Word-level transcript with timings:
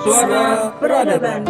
Suara 0.00 0.72
Peradaban. 0.80 1.42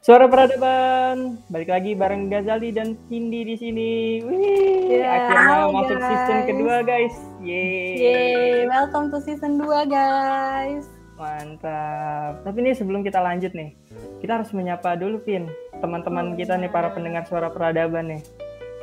Suara 0.00 0.30
Peradaban, 0.30 1.42
balik 1.50 1.66
lagi 1.66 1.98
bareng 1.98 2.30
Gazali 2.30 2.70
dan 2.70 2.94
Kindi 3.10 3.42
di 3.42 3.56
sini. 3.58 3.90
Wih, 4.22 5.02
Ya, 5.02 5.08
akhirnya 5.18 5.44
halo, 5.50 5.66
masuk 5.74 5.98
guys. 5.98 6.06
season 6.08 6.38
kedua 6.46 6.76
guys. 6.86 7.14
Yeay. 7.42 7.90
Yeay, 7.98 8.70
welcome 8.70 9.10
to 9.10 9.18
season 9.18 9.58
2 9.58 9.82
guys. 9.90 10.86
Mantap. 11.18 12.44
Tapi 12.46 12.58
nih 12.62 12.74
sebelum 12.78 13.02
kita 13.02 13.18
lanjut 13.18 13.50
nih, 13.50 13.74
kita 14.22 14.38
harus 14.38 14.54
menyapa 14.54 14.94
dulu 14.94 15.18
Pin, 15.20 15.50
teman-teman 15.82 16.38
kita 16.38 16.54
nih 16.54 16.70
para 16.70 16.94
pendengar 16.94 17.26
Suara 17.26 17.50
Peradaban 17.50 18.14
nih. 18.14 18.22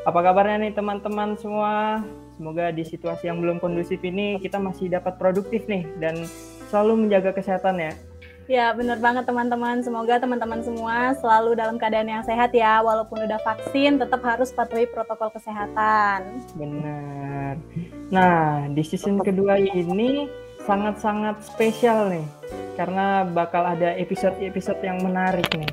Apa 0.03 0.19
kabarnya 0.19 0.67
nih 0.67 0.73
teman-teman 0.75 1.39
semua? 1.39 2.03
Semoga 2.33 2.73
di 2.73 2.83
situasi 2.83 3.29
yang 3.29 3.39
belum 3.39 3.61
kondusif 3.61 4.01
ini 4.01 4.41
kita 4.41 4.57
masih 4.57 4.89
dapat 4.89 5.21
produktif 5.21 5.69
nih 5.69 5.85
dan 6.01 6.17
selalu 6.73 7.05
menjaga 7.05 7.33
kesehatan 7.33 7.77
ya. 7.77 7.93
Ya 8.43 8.75
bener 8.75 8.99
banget 8.99 9.23
teman-teman, 9.23 9.79
semoga 9.79 10.19
teman-teman 10.19 10.59
semua 10.59 11.15
selalu 11.15 11.55
dalam 11.55 11.79
keadaan 11.79 12.11
yang 12.11 12.23
sehat 12.27 12.51
ya. 12.51 12.83
Walaupun 12.83 13.23
udah 13.23 13.39
vaksin, 13.39 13.95
tetap 13.95 14.19
harus 14.19 14.51
patuhi 14.51 14.83
protokol 14.83 15.31
kesehatan. 15.31 16.43
Benar. 16.59 17.55
Nah, 18.11 18.67
di 18.67 18.83
season 18.83 19.23
kedua 19.23 19.55
ini 19.55 20.27
sangat-sangat 20.67 21.39
spesial 21.39 22.11
nih. 22.11 22.27
Karena 22.75 23.23
bakal 23.23 23.63
ada 23.63 23.95
episode-episode 23.95 24.83
yang 24.83 24.99
menarik 24.99 25.47
nih. 25.55 25.71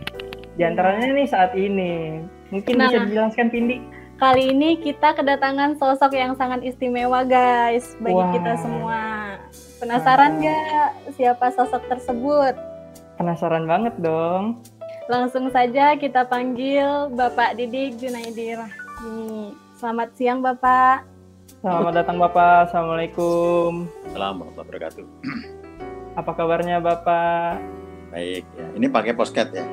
Di 0.55 0.63
antaranya 0.63 1.11
nih 1.11 1.27
saat 1.27 1.59
ini. 1.59 2.23
Mungkin 2.55 2.79
Nah. 2.79 2.87
bisa 2.87 3.02
dijelaskan 3.02 3.51
Pindi? 3.51 3.83
Kali 4.20 4.52
ini 4.52 4.77
kita 4.77 5.16
kedatangan 5.16 5.80
sosok 5.80 6.12
yang 6.12 6.37
sangat 6.37 6.60
istimewa 6.60 7.24
guys 7.24 7.97
bagi 8.05 8.20
Wah. 8.20 8.29
kita 8.37 8.52
semua. 8.60 9.01
Penasaran 9.80 10.45
nggak 10.45 11.16
siapa 11.16 11.49
sosok 11.57 11.88
tersebut? 11.88 12.52
Penasaran 13.16 13.65
banget 13.65 13.96
dong. 13.96 14.60
Langsung 15.09 15.49
saja 15.49 15.96
kita 15.96 16.29
panggil 16.29 17.09
Bapak 17.16 17.57
Didik 17.57 17.96
Junaidi 17.96 18.60
Rahmi. 18.60 19.57
Selamat 19.80 20.12
siang 20.12 20.45
Bapak. 20.45 21.09
Selamat 21.65 22.05
datang 22.05 22.21
Bapak. 22.21 22.68
Assalamualaikum. 22.68 23.88
Assalamualaikum 23.88 24.52
warahmatullahi 24.52 24.60
wabarakatuh. 24.60 25.07
Apa 26.21 26.30
kabarnya 26.37 26.77
Bapak? 26.77 27.57
Baik, 28.12 28.45
ya. 28.45 28.66
ini 28.77 28.84
pakai 28.84 29.16
posket 29.16 29.49
ya. 29.49 29.65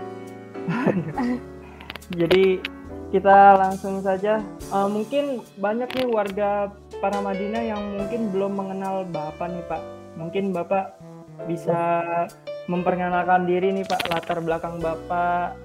Jadi 2.23 2.76
kita 3.11 3.55
langsung 3.55 4.03
saja. 4.03 4.43
Eh, 4.43 4.89
mungkin 4.89 5.43
banyak 5.59 5.89
nih 5.95 6.07
warga 6.07 6.71
para 6.99 7.19
Madinah 7.23 7.63
yang 7.63 7.81
mungkin 7.95 8.31
belum 8.33 8.53
mengenal 8.57 9.07
Bapak 9.07 9.47
nih 9.47 9.63
Pak. 9.67 9.81
Mungkin 10.17 10.51
Bapak 10.51 10.97
bisa 11.45 12.03
memperkenalkan 12.67 13.47
diri 13.47 13.71
nih 13.71 13.85
Pak, 13.87 14.11
latar 14.11 14.43
belakang 14.43 14.81
Bapak 14.83 15.55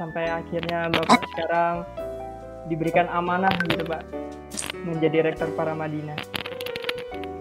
sampai 0.00 0.32
akhirnya 0.32 0.88
Bapak 0.88 1.20
sekarang 1.36 1.84
diberikan 2.72 3.10
amanah 3.12 3.52
gitu 3.68 3.84
Pak 3.84 4.02
menjadi 4.86 5.28
rektor 5.28 5.52
para 5.52 5.76
Madinah. 5.76 6.16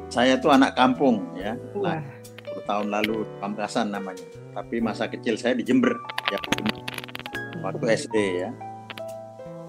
Saya 0.09 0.41
tuh 0.41 0.51
anak 0.51 0.75
kampung 0.75 1.21
ya. 1.37 1.55
10 1.77 2.65
tahun 2.65 2.87
lalu 2.91 3.23
Pamekasan 3.39 3.93
namanya. 3.93 4.25
Tapi 4.51 4.81
masa 4.81 5.05
kecil 5.05 5.37
saya 5.37 5.55
di 5.55 5.63
Jember 5.63 5.95
ya. 6.33 6.39
Waktu 7.61 7.85
SD 7.93 8.15
ya. 8.43 8.49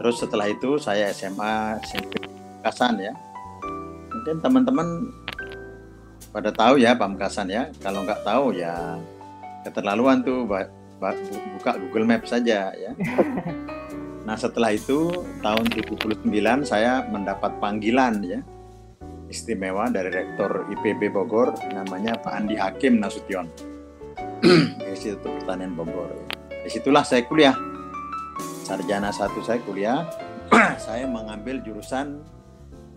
Terus 0.00 0.16
setelah 0.16 0.48
itu 0.48 0.80
saya 0.80 1.12
SMA 1.12 1.76
SMP 1.84 2.16
Pamekasan 2.24 2.96
ya. 3.04 3.12
Mungkin 4.08 4.40
teman-teman 4.40 4.88
pada 6.32 6.48
tahu 6.48 6.80
ya 6.80 6.96
Pamekasan 6.96 7.52
ya. 7.52 7.68
Kalau 7.84 8.00
nggak 8.08 8.24
tahu 8.24 8.56
ya 8.56 8.96
keterlaluan 9.68 10.24
tuh 10.24 10.48
buka 10.48 11.76
Google 11.76 12.08
Map 12.08 12.24
saja 12.24 12.72
ya. 12.72 12.92
Nah 14.20 14.36
setelah 14.36 14.70
itu 14.70 15.26
tahun 15.40 15.66
79 15.72 16.28
saya 16.62 17.02
mendapat 17.08 17.56
panggilan 17.56 18.20
ya 18.22 18.40
istimewa 19.30 19.88
dari 19.88 20.10
Rektor 20.10 20.70
IPB 20.70 21.14
Bogor 21.14 21.54
namanya 21.72 22.14
Pak 22.20 22.32
Andi 22.34 22.54
Hakim 22.58 22.98
Nasution 23.00 23.48
Institut 24.90 25.24
Pertanian 25.24 25.72
Bogor. 25.72 26.12
Di 26.50 26.68
situlah 26.68 27.06
saya 27.06 27.24
kuliah 27.24 27.56
sarjana 28.70 29.10
satu 29.10 29.42
saya 29.42 29.58
kuliah. 29.66 30.06
saya 30.86 31.02
mengambil 31.10 31.58
jurusan 31.58 32.22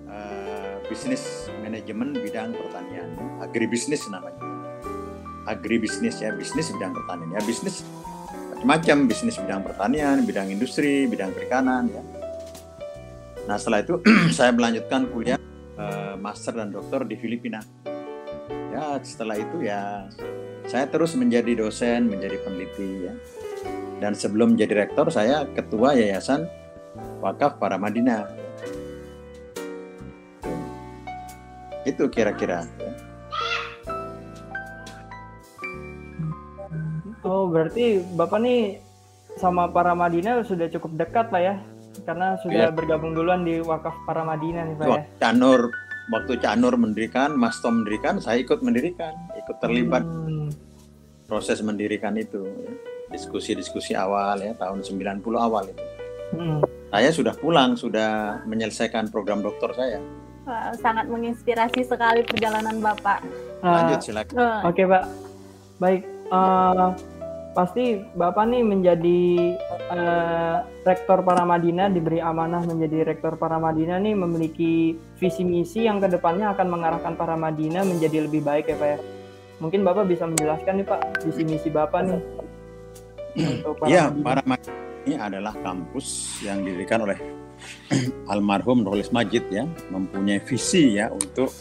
eh, 0.06 0.78
bisnis 0.86 1.50
manajemen 1.66 2.14
bidang 2.14 2.54
pertanian, 2.54 3.10
agribisnis 3.42 4.06
namanya. 4.14 4.38
Agribisnis 5.50 6.22
ya, 6.22 6.30
bisnis 6.38 6.70
bidang 6.70 6.94
pertanian 6.94 7.34
ya, 7.34 7.42
bisnis 7.42 7.82
macam-macam, 8.54 8.98
bisnis 9.10 9.36
bidang 9.42 9.62
pertanian, 9.66 10.22
bidang 10.22 10.48
industri, 10.54 11.10
bidang 11.10 11.34
perikanan 11.34 11.90
ya. 11.90 12.04
Nah 13.50 13.58
setelah 13.58 13.82
itu 13.82 13.98
saya 14.38 14.54
melanjutkan 14.54 15.10
kuliah 15.10 15.42
eh, 15.82 16.16
master 16.22 16.54
dan 16.54 16.70
doktor 16.70 17.02
di 17.10 17.18
Filipina. 17.18 17.66
Ya 18.70 18.98
setelah 19.02 19.42
itu 19.42 19.66
ya 19.66 20.06
saya 20.70 20.86
terus 20.86 21.18
menjadi 21.18 21.66
dosen, 21.66 22.10
menjadi 22.10 22.38
peneliti 22.46 23.10
ya. 23.10 23.14
Dan 24.04 24.12
sebelum 24.12 24.60
menjadi 24.60 24.84
rektor 24.84 25.08
saya 25.08 25.48
ketua 25.56 25.96
Yayasan 25.96 26.44
Wakaf 27.24 27.56
Para 27.56 27.80
Madinah. 27.80 28.28
Itu 31.88 32.12
kira-kira. 32.12 32.68
ya. 32.68 32.92
Oh, 37.24 37.48
berarti 37.48 38.04
Bapak 38.20 38.44
nih 38.44 38.84
sama 39.40 39.72
para 39.72 39.96
Madinah 39.96 40.44
sudah 40.44 40.68
cukup 40.68 41.00
dekat 41.00 41.32
lah 41.32 41.40
ya. 41.40 41.56
Karena 42.04 42.36
sudah 42.44 42.68
Iya. 42.68 42.76
bergabung 42.76 43.16
duluan 43.16 43.48
di 43.48 43.64
wakaf 43.64 43.96
para 44.04 44.28
Madinah 44.28 44.68
nih 44.68 44.76
Pak 44.76 44.88
ya. 44.92 45.04
Canur, 45.24 45.72
waktu 46.12 46.36
Canur 46.44 46.76
mendirikan, 46.76 47.40
Mas 47.40 47.56
Tom 47.64 47.80
mendirikan, 47.80 48.20
saya 48.20 48.44
ikut 48.44 48.60
mendirikan, 48.60 49.16
ikut 49.40 49.56
terlibat 49.64 50.04
Hmm. 50.04 50.52
proses 51.24 51.64
mendirikan 51.64 52.20
itu. 52.20 52.44
Diskusi-diskusi 53.14 53.94
awal 53.94 54.42
ya, 54.42 54.58
tahun 54.58 54.82
90 54.82 55.22
awal 55.38 55.70
itu. 55.70 55.84
Hmm. 56.34 56.60
Saya 56.90 57.10
sudah 57.14 57.34
pulang, 57.38 57.78
sudah 57.78 58.42
menyelesaikan 58.50 59.14
program 59.14 59.46
doktor 59.46 59.74
saya. 59.78 60.02
Sangat 60.82 61.08
menginspirasi 61.08 61.88
sekali 61.88 62.26
perjalanan 62.28 62.84
Bapak. 62.84 63.24
Lanjut 63.64 64.04
silakan. 64.04 64.36
Eh, 64.36 64.60
Oke 64.68 64.84
Pak, 64.84 65.04
baik. 65.80 66.02
Eh, 66.34 66.88
pasti 67.56 68.02
Bapak 68.18 68.50
nih 68.50 68.62
menjadi 68.66 69.22
eh, 69.94 70.58
rektor 70.84 71.24
para 71.24 71.48
Madinah, 71.48 71.88
diberi 71.94 72.20
amanah 72.20 72.66
menjadi 72.66 73.08
rektor 73.08 73.40
para 73.40 73.56
Madinah 73.56 74.04
nih 74.04 74.18
memiliki 74.20 75.00
visi 75.16 75.48
misi 75.48 75.88
yang 75.88 76.04
ke 76.04 76.12
depannya 76.12 76.52
akan 76.52 76.68
mengarahkan 76.68 77.14
para 77.16 77.40
Madinah 77.40 77.88
menjadi 77.88 78.28
lebih 78.28 78.44
baik 78.44 78.68
ya 78.68 78.76
Pak 78.76 78.90
ya. 78.90 79.00
Mungkin 79.64 79.86
Bapak 79.86 80.12
bisa 80.12 80.28
menjelaskan 80.28 80.84
nih 80.84 80.88
Pak 80.92 81.02
visi 81.24 81.42
misi 81.48 81.70
Bapak 81.72 82.02
nih. 82.04 82.20
Untuk 83.38 83.74
para 83.82 83.90
Ya, 83.90 84.04
para 84.10 84.42
ini 85.04 85.16
adalah 85.20 85.54
kampus 85.60 86.40
yang 86.46 86.64
didirikan 86.64 87.04
oleh 87.04 87.20
almarhum 88.32 88.84
Rohlis 88.84 89.12
Majid 89.12 89.48
ya, 89.52 89.68
mempunyai 89.92 90.40
visi 90.44 90.96
ya 91.00 91.12
untuk 91.12 91.52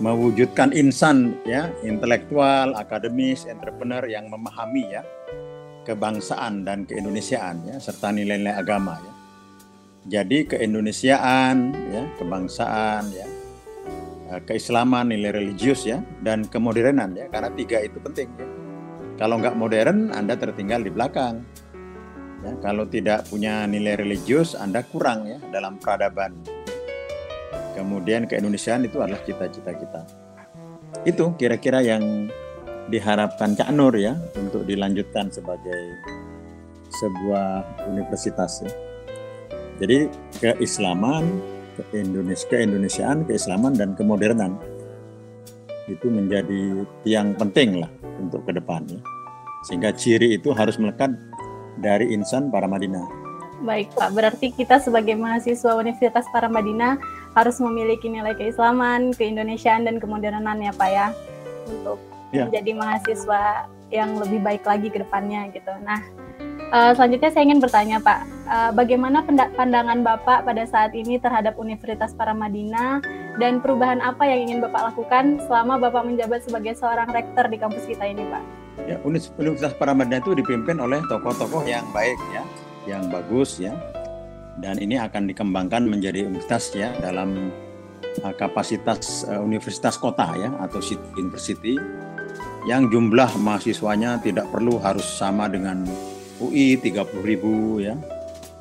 mewujudkan 0.00 0.72
insan 0.72 1.38
ya, 1.44 1.68
intelektual, 1.84 2.74
akademis, 2.74 3.44
entrepreneur 3.46 4.02
yang 4.08 4.26
memahami 4.32 4.90
ya 4.90 5.02
kebangsaan 5.84 6.64
dan 6.64 6.84
keindonesiaan 6.84 7.66
ya 7.68 7.76
serta 7.80 8.12
nilai-nilai 8.12 8.56
agama 8.56 8.96
ya. 9.00 9.12
Jadi 10.00 10.48
keindonesiaan 10.48 11.56
ya, 11.92 12.02
kebangsaan 12.16 13.04
ya, 13.12 13.26
eh, 14.32 14.40
keislaman, 14.48 15.12
nilai 15.12 15.36
religius 15.36 15.84
ya, 15.84 16.00
dan 16.24 16.48
kemodernan 16.48 17.12
ya, 17.12 17.28
karena 17.28 17.52
tiga 17.52 17.84
itu 17.84 18.00
penting 18.00 18.28
ya. 18.40 18.46
Kalau 19.20 19.36
nggak 19.36 19.52
modern, 19.52 20.16
Anda 20.16 20.32
tertinggal 20.32 20.80
di 20.80 20.88
belakang. 20.88 21.44
Ya, 22.40 22.56
kalau 22.64 22.88
tidak 22.88 23.28
punya 23.28 23.68
nilai 23.68 24.00
religius, 24.00 24.56
Anda 24.56 24.80
kurang 24.80 25.28
ya 25.28 25.36
dalam 25.52 25.76
peradaban. 25.76 26.40
Kemudian 27.76 28.24
keindonesiaan 28.24 28.88
itu 28.88 28.96
adalah 28.96 29.20
cita-cita 29.20 29.76
kita. 29.76 30.02
Itu 31.04 31.36
kira-kira 31.36 31.84
yang 31.84 32.32
diharapkan 32.88 33.60
Cak 33.60 33.68
Nur 33.76 33.92
ya 34.00 34.16
untuk 34.40 34.64
dilanjutkan 34.64 35.28
sebagai 35.28 36.00
sebuah 36.96 37.76
universitas 37.92 38.64
ya. 38.64 38.72
Jadi 39.84 40.08
keislaman, 40.40 41.28
keindones 41.92 42.48
keindonesiaan, 42.48 43.28
keislaman 43.28 43.76
dan 43.76 43.92
kemodernan 43.92 44.56
itu 45.90 46.06
menjadi 46.06 46.86
tiang 47.02 47.34
penting 47.34 47.82
lah 47.82 47.90
untuk 48.22 48.46
ke 48.46 48.54
depan 48.54 48.86
ya. 48.86 49.00
Sehingga 49.66 49.90
ciri 49.92 50.38
itu 50.38 50.54
harus 50.54 50.78
melekat 50.80 51.12
dari 51.82 52.14
insan 52.14 52.48
para 52.48 52.70
Madinah. 52.70 53.04
Baik 53.60 53.92
Pak, 53.92 54.16
berarti 54.16 54.56
kita 54.56 54.80
sebagai 54.80 55.12
mahasiswa 55.20 55.76
Universitas 55.76 56.24
Paramadina 56.32 56.96
harus 57.36 57.60
memiliki 57.60 58.08
nilai 58.08 58.32
keislaman, 58.32 59.12
keindonesiaan 59.12 59.84
dan 59.84 60.00
kemodernan 60.00 60.64
ya 60.64 60.72
Pak 60.72 60.90
ya 60.90 61.06
untuk 61.68 62.00
Ya. 62.30 62.46
menjadi 62.46 62.78
mahasiswa 62.78 63.66
yang 63.90 64.14
lebih 64.22 64.38
baik 64.38 64.62
lagi 64.62 64.86
ke 64.86 65.02
depannya 65.02 65.50
gitu. 65.50 65.74
Nah, 65.82 65.98
eh, 66.70 66.92
selanjutnya 66.94 67.30
saya 67.30 67.42
ingin 67.46 67.60
bertanya 67.60 67.98
Pak, 67.98 68.20
eh, 68.26 68.70
bagaimana 68.74 69.26
pandangan 69.54 70.00
Bapak 70.02 70.46
pada 70.46 70.64
saat 70.66 70.94
ini 70.94 71.18
terhadap 71.18 71.58
Universitas 71.58 72.14
Paramadina 72.14 73.02
dan 73.38 73.58
perubahan 73.58 73.98
apa 74.02 74.26
yang 74.26 74.48
ingin 74.48 74.58
Bapak 74.62 74.94
lakukan 74.94 75.42
selama 75.46 75.78
Bapak 75.78 76.06
menjabat 76.06 76.46
sebagai 76.46 76.78
seorang 76.78 77.10
rektor 77.10 77.46
di 77.50 77.56
kampus 77.58 77.84
kita 77.86 78.06
ini 78.06 78.24
Pak? 78.26 78.42
Ya, 78.88 78.96
Universitas 79.04 79.76
Paramadina 79.76 80.22
itu 80.22 80.32
dipimpin 80.32 80.78
oleh 80.80 81.02
tokoh-tokoh 81.06 81.66
yang 81.66 81.84
baik 81.92 82.18
ya, 82.32 82.42
yang 82.86 83.10
bagus 83.12 83.60
ya. 83.60 83.74
Dan 84.60 84.76
ini 84.76 85.00
akan 85.00 85.24
dikembangkan 85.30 85.88
menjadi 85.88 86.28
universitas 86.28 86.76
ya 86.76 86.92
dalam 87.00 87.48
uh, 88.20 88.34
kapasitas 88.36 89.24
uh, 89.24 89.40
universitas 89.40 89.96
kota 89.96 90.36
ya 90.36 90.52
atau 90.60 90.84
city 90.84 91.00
university 91.16 91.74
yang 92.68 92.92
jumlah 92.92 93.30
mahasiswanya 93.40 94.20
tidak 94.20 94.44
perlu 94.52 94.76
harus 94.76 95.06
sama 95.06 95.48
dengan 95.48 95.88
UI 96.40 96.80
30.000 96.80 97.84
ya. 97.84 97.94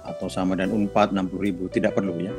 Atau 0.04 0.28
sama 0.28 0.60
dengan 0.60 0.76
Unpad 0.76 1.16
60.000 1.16 1.74
tidak 1.74 1.96
perlu 1.96 2.20
ya. 2.20 2.34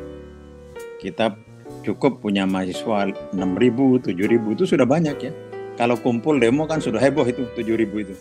Kita 1.01 1.33
cukup 1.81 2.21
punya 2.21 2.45
mahasiswa 2.45 3.09
6.000, 3.33 4.05
7.000 4.05 4.55
itu 4.55 4.65
sudah 4.69 4.85
banyak 4.85 5.17
ya. 5.17 5.33
Kalau 5.81 5.97
kumpul 5.97 6.37
demo 6.37 6.69
kan 6.69 6.77
sudah 6.77 7.01
heboh 7.01 7.25
itu 7.25 7.49
7000 7.57 8.05
itu 8.05 8.15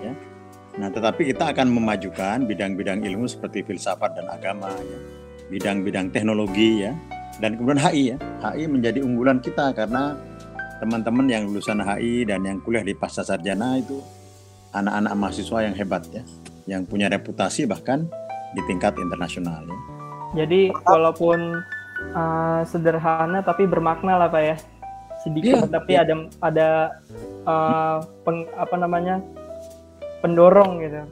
ya. 0.00 0.16
Nah 0.80 0.88
tetapi 0.88 1.28
kita 1.28 1.52
akan 1.52 1.68
memajukan 1.68 2.48
bidang-bidang 2.48 3.04
ilmu 3.04 3.28
seperti 3.28 3.60
filsafat 3.68 4.16
dan 4.16 4.32
agama 4.32 4.72
ya. 4.72 4.98
Bidang-bidang 5.52 6.08
teknologi 6.08 6.88
ya. 6.88 6.96
Dan 7.36 7.60
kemudian 7.60 7.84
HI 7.84 8.02
ya. 8.14 8.18
HI 8.40 8.64
menjadi 8.64 9.04
unggulan 9.04 9.44
kita 9.44 9.76
karena 9.76 10.16
teman-teman 10.80 11.28
yang 11.28 11.44
lulusan 11.52 11.84
HI 11.84 12.24
dan 12.24 12.40
yang 12.48 12.64
kuliah 12.64 12.80
di 12.80 12.96
pasca 12.96 13.20
sarjana 13.20 13.76
itu 13.76 14.00
anak-anak 14.72 15.12
mahasiswa 15.16 15.58
yang 15.68 15.74
hebat 15.76 16.04
ya 16.12 16.24
yang 16.66 16.82
punya 16.84 17.06
reputasi 17.06 17.64
bahkan 17.64 18.06
di 18.54 18.62
tingkat 18.66 18.98
internasional 18.98 19.62
ya. 19.66 19.78
Jadi 20.44 20.74
walaupun 20.84 21.62
uh, 22.12 22.60
sederhana 22.66 23.40
tapi 23.42 23.64
bermakna 23.64 24.18
lah 24.18 24.28
Pak 24.28 24.42
ya. 24.42 24.56
Sedikit 25.22 25.64
Iya, 25.64 25.70
tapi 25.70 25.92
iya. 25.96 26.02
ada 26.06 26.14
ada 26.42 26.68
uh, 27.46 27.98
peng- 28.22 28.50
apa 28.54 28.76
namanya? 28.76 29.22
pendorong 30.24 30.82
gitu. 30.82 31.02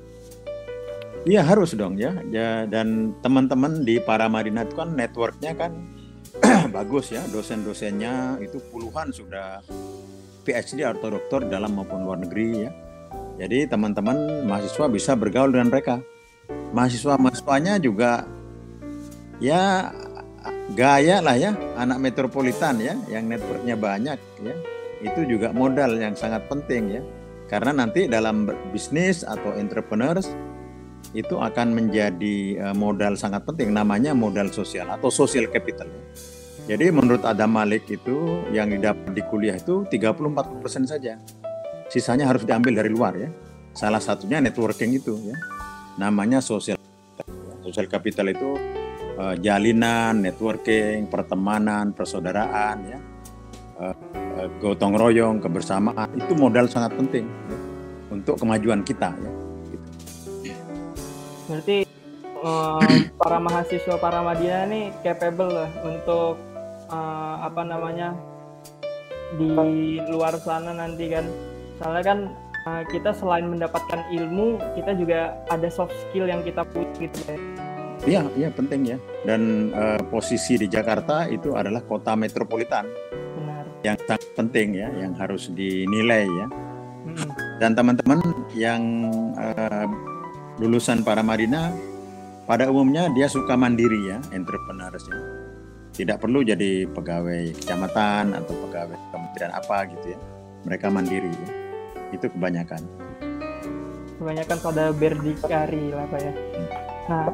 Iya 1.24 1.40
harus 1.44 1.76
dong 1.76 1.96
ya. 2.00 2.18
ya 2.34 2.66
dan 2.66 3.14
teman-teman 3.22 3.84
di 3.86 4.00
Paramadina 4.02 4.66
itu 4.66 4.74
kan 4.74 4.92
networknya 4.92 5.52
kan 5.54 5.72
bagus 6.76 7.14
ya. 7.14 7.22
Dosen-dosennya 7.30 8.42
itu 8.42 8.58
puluhan 8.72 9.14
sudah 9.14 9.62
PhD 10.42 10.84
atau 10.84 11.14
doktor 11.14 11.46
dalam 11.46 11.78
maupun 11.78 12.02
luar 12.04 12.20
negeri 12.20 12.68
ya. 12.68 12.70
Jadi 13.34 13.66
teman-teman 13.66 14.46
mahasiswa 14.46 14.86
bisa 14.86 15.12
bergaul 15.18 15.50
dengan 15.50 15.70
mereka. 15.70 15.98
Mahasiswa-mahasiswanya 16.74 17.82
juga 17.82 18.26
ya 19.42 19.90
gaya 20.72 21.18
lah 21.18 21.34
ya 21.34 21.52
anak 21.74 21.98
metropolitan 21.98 22.78
ya 22.78 22.94
yang 23.10 23.26
networknya 23.26 23.74
banyak 23.74 24.18
ya. 24.42 24.54
Itu 25.02 25.26
juga 25.28 25.50
modal 25.50 25.98
yang 25.98 26.14
sangat 26.14 26.46
penting 26.46 27.00
ya. 27.00 27.02
Karena 27.50 27.84
nanti 27.84 28.08
dalam 28.08 28.48
bisnis 28.72 29.20
atau 29.26 29.52
entrepreneurs 29.54 30.32
itu 31.12 31.36
akan 31.36 31.76
menjadi 31.76 32.36
eh, 32.58 32.74
modal 32.74 33.18
sangat 33.18 33.44
penting 33.44 33.74
namanya 33.74 34.16
modal 34.16 34.48
sosial 34.48 34.88
atau 34.88 35.12
social 35.12 35.50
capital. 35.50 35.90
Jadi 36.64 36.88
menurut 36.88 37.20
Adam 37.28 37.52
Malik 37.52 37.84
itu 37.92 38.40
yang 38.48 38.72
didapat 38.72 39.12
di 39.12 39.20
kuliah 39.28 39.60
itu 39.60 39.84
30-40% 39.84 40.88
saja. 40.88 41.20
Sisanya 41.94 42.26
harus 42.26 42.42
diambil 42.42 42.82
dari 42.82 42.90
luar 42.90 43.14
ya. 43.14 43.30
Salah 43.70 44.02
satunya 44.02 44.42
networking 44.42 44.98
itu 44.98 45.14
ya. 45.30 45.38
Namanya 45.94 46.42
social 46.42 46.74
capital. 46.74 47.54
Social 47.62 47.86
capital 47.86 48.26
itu 48.34 48.50
eh, 49.14 49.34
jalinan, 49.38 50.18
networking, 50.26 51.06
pertemanan, 51.06 51.94
persaudaraan 51.94 52.76
ya. 52.82 52.98
Eh, 53.78 53.94
eh, 54.42 54.46
gotong 54.58 54.98
royong, 54.98 55.38
kebersamaan 55.38 56.18
itu 56.18 56.34
modal 56.34 56.66
sangat 56.66 56.98
penting 56.98 57.30
ya, 57.30 57.58
untuk 58.10 58.42
kemajuan 58.42 58.82
kita 58.82 59.14
ya. 59.14 59.30
Berarti 61.46 61.86
uh, 62.42 62.82
para 63.14 63.38
mahasiswa 63.38 63.94
para 64.02 64.18
Madinah 64.24 64.66
ini 64.66 64.90
capable 65.06 65.52
lah 65.62 65.70
untuk 65.86 66.40
uh, 66.90 67.36
apa 67.44 67.62
namanya 67.62 68.18
di 69.38 70.02
luar 70.10 70.34
sana 70.42 70.74
nanti 70.74 71.06
kan. 71.14 71.53
Soalnya 71.82 72.04
kan 72.04 72.18
uh, 72.68 72.82
kita 72.90 73.10
selain 73.16 73.46
mendapatkan 73.50 74.06
ilmu, 74.14 74.62
kita 74.78 74.94
juga 74.94 75.34
ada 75.50 75.68
soft 75.70 75.94
skill 76.08 76.30
yang 76.30 76.44
kita 76.46 76.62
punya 76.68 76.90
gitu 76.98 77.18
ya. 77.26 77.38
Iya, 78.04 78.22
iya 78.36 78.48
penting 78.52 78.82
ya. 78.84 78.98
Dan 79.24 79.72
eh, 79.72 80.00
posisi 80.12 80.60
di 80.60 80.68
Jakarta 80.68 81.24
itu 81.24 81.56
adalah 81.56 81.80
kota 81.80 82.12
metropolitan 82.12 82.84
Benar. 83.12 83.64
yang 83.80 83.96
sangat 84.04 84.28
penting 84.36 84.76
ya, 84.76 84.92
yang 84.92 85.16
harus 85.16 85.48
dinilai 85.48 86.28
ya. 86.28 86.46
Mm-mm. 87.08 87.30
Dan 87.64 87.72
teman-teman 87.72 88.20
yang 88.52 88.82
eh, 89.40 89.88
lulusan 90.60 91.00
Paramadina 91.00 91.72
pada 92.44 92.68
umumnya 92.68 93.08
dia 93.16 93.24
suka 93.24 93.56
mandiri 93.56 94.12
ya, 94.12 94.20
entrepreneurs 94.36 95.08
ya. 95.08 95.20
Tidak 95.94 96.20
perlu 96.20 96.44
jadi 96.44 96.84
pegawai 96.90 97.56
kecamatan 97.56 98.36
atau 98.36 98.52
pegawai 98.68 98.98
kementerian 99.14 99.52
apa 99.54 99.88
gitu 99.88 100.12
ya. 100.12 100.18
Mereka 100.68 100.92
mandiri 100.92 101.32
ya. 101.32 101.63
Itu 102.14 102.30
kebanyakan. 102.30 102.82
kebanyakan 104.14 104.58
pada 104.62 104.84
berdikari 104.94 105.92
lah 105.92 106.06
pak 106.08 106.20
ya. 106.22 106.32
Nah 107.10 107.26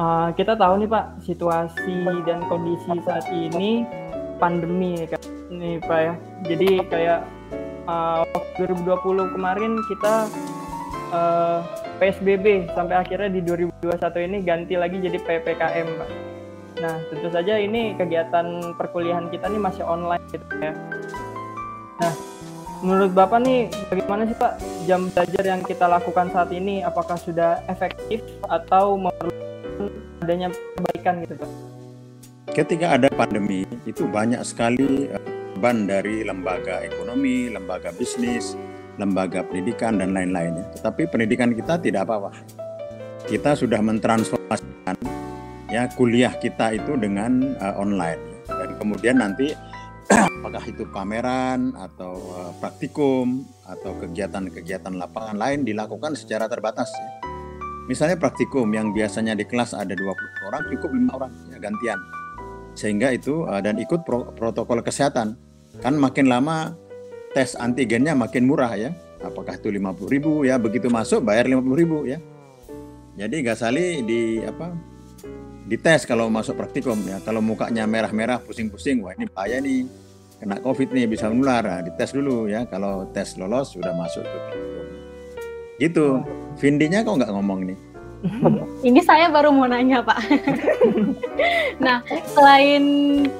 uh, 0.00 0.28
kita 0.32 0.56
tahu 0.56 0.80
nih 0.80 0.88
pak 0.88 1.04
situasi 1.20 1.92
dan 2.24 2.40
kondisi 2.48 2.94
saat 3.04 3.26
ini 3.34 3.84
pandemi 4.38 5.04
nih 5.50 5.76
pak 5.82 6.00
ya. 6.00 6.14
Jadi 6.46 6.70
kayak 6.88 7.20
uh, 7.90 8.24
2020 8.56 9.34
kemarin 9.36 9.72
kita 9.90 10.14
uh, 11.12 11.60
PSBB 12.00 12.72
sampai 12.72 12.96
akhirnya 13.00 13.28
di 13.32 13.40
2021 13.44 14.26
ini 14.30 14.36
ganti 14.44 14.74
lagi 14.76 14.96
jadi 15.00 15.18
PPKM 15.20 15.88
pak. 16.00 16.10
Nah 16.80 16.96
tentu 17.08 17.28
saja 17.32 17.56
ini 17.56 17.96
kegiatan 17.96 18.76
perkuliahan 18.76 19.32
kita 19.32 19.48
nih 19.48 19.60
masih 19.60 19.84
online 19.84 20.24
gitu 20.28 20.44
ya. 20.60 20.72
Nah 22.00 22.35
menurut 22.84 23.12
Bapak 23.16 23.40
nih 23.44 23.72
bagaimana 23.88 24.28
sih 24.28 24.36
Pak 24.36 24.52
jam 24.84 25.08
belajar 25.12 25.44
yang 25.44 25.60
kita 25.64 25.86
lakukan 25.88 26.28
saat 26.32 26.50
ini 26.52 26.84
apakah 26.84 27.16
sudah 27.16 27.62
efektif 27.70 28.20
atau 28.48 28.98
memerlukan 29.00 29.92
adanya 30.24 30.48
perbaikan 30.52 31.24
gitu 31.24 31.34
Pak? 31.40 31.50
Ketika 32.52 32.96
ada 32.96 33.08
pandemi 33.12 33.68
itu 33.84 34.08
banyak 34.08 34.40
sekali 34.44 35.08
eh, 35.08 35.22
beban 35.56 35.88
dari 35.88 36.24
lembaga 36.24 36.84
ekonomi, 36.84 37.48
lembaga 37.48 37.92
bisnis, 37.96 38.56
lembaga 39.00 39.44
pendidikan 39.44 39.96
dan 40.00 40.12
lain-lain. 40.12 40.60
ya. 40.60 40.64
Tetapi 40.80 41.08
pendidikan 41.08 41.52
kita 41.52 41.80
tidak 41.80 42.08
apa-apa. 42.08 42.32
Kita 43.26 43.58
sudah 43.58 43.80
mentransformasikan 43.82 44.94
ya 45.72 45.90
kuliah 45.98 46.32
kita 46.36 46.76
itu 46.76 46.94
dengan 46.94 47.56
eh, 47.56 47.74
online 47.76 48.20
dan 48.46 48.70
kemudian 48.78 49.18
nanti 49.18 49.52
apakah 50.10 50.62
itu 50.66 50.86
pameran 50.88 51.74
atau 51.74 52.14
eh, 52.14 52.52
praktikum 52.62 53.42
atau 53.66 53.98
kegiatan-kegiatan 53.98 54.94
lapangan 54.94 55.36
lain 55.36 55.66
dilakukan 55.66 56.14
secara 56.14 56.46
terbatas 56.46 56.90
ya. 56.94 57.10
Misalnya 57.86 58.18
praktikum 58.18 58.66
yang 58.74 58.90
biasanya 58.90 59.38
di 59.38 59.46
kelas 59.46 59.70
ada 59.70 59.94
20 59.94 60.50
orang 60.50 60.62
cukup 60.74 60.90
lima 60.90 61.10
orang 61.14 61.32
ya 61.54 61.58
gantian. 61.62 61.98
Sehingga 62.74 63.14
itu 63.14 63.46
uh, 63.46 63.62
dan 63.62 63.78
ikut 63.78 64.02
pro- 64.02 64.34
protokol 64.34 64.82
kesehatan. 64.82 65.38
Kan 65.80 65.94
makin 65.94 66.26
lama 66.26 66.74
tes 67.30 67.54
antigennya 67.54 68.18
makin 68.18 68.42
murah 68.50 68.74
ya. 68.74 68.90
Apakah 69.22 69.54
itu 69.54 69.70
50.000 69.70 70.50
ya 70.50 70.58
begitu 70.58 70.90
masuk 70.90 71.22
bayar 71.22 71.46
50.000 71.46 72.10
ya. 72.10 72.18
Jadi 73.16 73.36
Gasali 73.46 73.86
di 74.02 74.42
apa 74.42 74.74
dites 75.66 76.06
kalau 76.06 76.30
masuk 76.30 76.54
praktikum 76.54 76.96
ya. 77.04 77.18
Kalau 77.26 77.42
mukanya 77.42 77.84
merah-merah 77.84 78.38
pusing-pusing 78.40 79.02
wah 79.02 79.12
ini 79.18 79.26
bahaya 79.26 79.58
nih. 79.58 79.84
Kena 80.36 80.62
covid 80.62 80.94
nih 80.94 81.10
bisa 81.10 81.26
menular. 81.26 81.66
Nah, 81.66 81.80
dites 81.82 82.14
dulu 82.14 82.46
ya. 82.46 82.64
Kalau 82.70 83.10
tes 83.10 83.34
lolos 83.36 83.74
sudah 83.74 83.92
masuk 83.92 84.22
ke 84.22 84.38
praktikum. 84.46 84.86
Gitu. 85.76 86.06
Vindinya 86.56 87.04
kok 87.04 87.18
nggak 87.20 87.32
ngomong 87.34 87.60
nih? 87.68 87.78
Ini 88.88 89.00
saya 89.04 89.28
baru 89.28 89.52
mau 89.52 89.68
nanya 89.68 90.00
Pak. 90.00 90.18
nah, 91.84 92.00
selain 92.32 92.82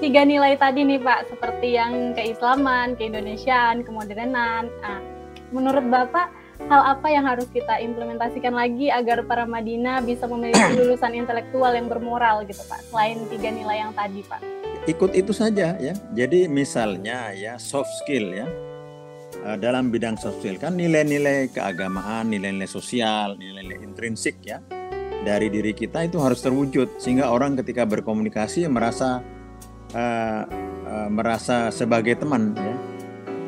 tiga 0.04 0.22
nilai 0.26 0.54
tadi 0.60 0.84
nih 0.84 1.00
Pak, 1.00 1.32
seperti 1.32 1.80
yang 1.80 2.12
keislaman, 2.12 2.92
keindonesiaan, 3.00 3.82
kemodernan, 3.82 4.68
nah, 4.84 5.00
menurut 5.48 5.84
Bapak 5.88 6.28
hal 6.66 6.82
apa 6.96 7.06
yang 7.12 7.24
harus 7.28 7.46
kita 7.52 7.78
implementasikan 7.84 8.56
lagi 8.56 8.88
agar 8.88 9.22
para 9.28 9.44
Madinah 9.44 10.00
bisa 10.02 10.24
memiliki 10.24 10.72
lulusan 10.80 11.12
intelektual 11.12 11.76
yang 11.76 11.86
bermoral 11.86 12.42
gitu 12.48 12.64
Pak, 12.64 12.88
selain 12.88 13.20
tiga 13.28 13.52
nilai 13.52 13.84
yang 13.84 13.92
tadi 13.92 14.24
Pak? 14.24 14.56
ikut 14.86 15.18
itu 15.18 15.34
saja 15.34 15.74
ya. 15.76 15.94
Jadi 16.14 16.46
misalnya 16.46 17.34
ya 17.34 17.58
soft 17.58 17.90
skill 18.02 18.32
ya. 18.32 18.46
Eh, 19.42 19.56
dalam 19.58 19.90
bidang 19.90 20.16
soft 20.16 20.40
skill 20.40 20.56
kan 20.56 20.78
nilai-nilai 20.78 21.50
keagamaan, 21.50 22.30
nilai-nilai 22.30 22.70
sosial, 22.70 23.34
nilai-nilai 23.36 23.82
intrinsik 23.82 24.38
ya 24.46 24.62
dari 25.26 25.50
diri 25.50 25.74
kita 25.74 26.06
itu 26.06 26.22
harus 26.22 26.38
terwujud 26.38 27.02
sehingga 27.02 27.34
orang 27.34 27.58
ketika 27.58 27.82
berkomunikasi 27.82 28.70
merasa 28.70 29.26
uh, 29.90 30.42
uh, 30.86 31.08
merasa 31.10 31.74
sebagai 31.74 32.14
teman 32.22 32.54
ya 32.54 32.74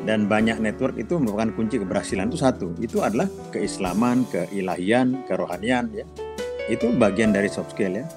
dan 0.09 0.25
banyak 0.25 0.57
network 0.57 0.97
itu 0.97 1.21
merupakan 1.21 1.53
kunci 1.53 1.77
keberhasilan 1.77 2.33
itu 2.33 2.41
satu. 2.41 2.73
Itu 2.81 3.05
adalah 3.05 3.29
keislaman 3.53 4.25
keilahian 4.33 5.21
kerohanian 5.29 5.93
ya. 5.93 6.09
Itu 6.65 6.97
bagian 6.97 7.29
dari 7.29 7.45
soft 7.45 7.77
skill 7.77 8.01
ya. 8.01 8.09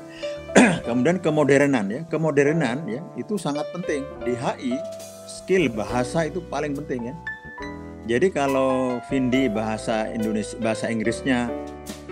Kemudian 0.89 1.21
kemodernan 1.21 1.93
ya. 1.93 2.01
Kemodernan 2.09 2.89
ya 2.89 3.05
itu 3.21 3.37
sangat 3.37 3.69
penting. 3.77 4.09
Di 4.25 4.33
HI 4.33 4.81
skill 5.29 5.69
bahasa 5.69 6.25
itu 6.25 6.41
paling 6.49 6.73
penting 6.81 7.13
ya. 7.13 7.15
Jadi 8.09 8.33
kalau 8.33 8.97
Vindi 9.13 9.53
bahasa 9.53 10.09
Indonesia 10.09 10.57
bahasa 10.65 10.89
Inggrisnya 10.89 11.53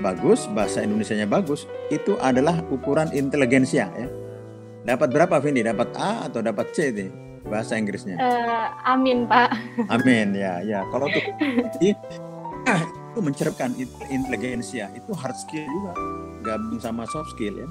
bagus, 0.04 0.44
bahasa 0.52 0.84
Indonesianya 0.84 1.24
bagus, 1.24 1.64
itu 1.88 2.20
adalah 2.20 2.60
ukuran 2.68 3.08
inteligensia 3.16 3.88
ya. 3.96 4.08
Dapat 4.84 5.08
berapa 5.08 5.40
Vindi? 5.40 5.64
Dapat 5.64 5.88
A 5.96 6.28
atau 6.28 6.44
dapat 6.44 6.68
C 6.76 6.92
ini 6.92 7.29
bahasa 7.46 7.76
Inggrisnya? 7.78 8.20
Uh, 8.20 8.66
amin 8.84 9.24
Pak. 9.24 9.50
Amin 9.88 10.36
ya 10.36 10.60
ya. 10.60 10.84
Kalau 10.92 11.08
untuk 11.08 11.24
itu 13.10 13.18
mencerapkan 13.18 13.74
inteligensia 14.06 14.86
itu 14.94 15.10
hard 15.10 15.34
skill 15.34 15.66
juga 15.66 15.92
gabung 16.46 16.78
sama 16.78 17.04
soft 17.08 17.34
skill 17.34 17.54
ya. 17.58 17.68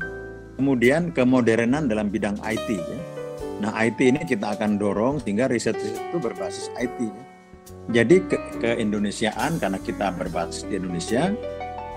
Kemudian 0.59 1.15
kemodernan 1.15 1.87
dalam 1.87 2.11
bidang 2.11 2.35
IT 2.43 2.69
ya. 2.75 2.99
Nah 3.63 3.71
IT 3.79 3.99
ini 3.99 4.21
kita 4.27 4.55
akan 4.55 4.79
dorong 4.79 5.23
sehingga 5.23 5.47
riset 5.47 5.79
itu 5.79 6.17
berbasis 6.19 6.67
IT 6.75 6.99
ya. 6.99 7.23
Jadi 7.89 8.21
ke, 8.29 8.37
ke 8.61 8.71
Indonesiaan 8.77 9.57
karena 9.57 9.81
kita 9.81 10.13
berbasis 10.13 10.61
di 10.69 10.77
Indonesia, 10.77 11.33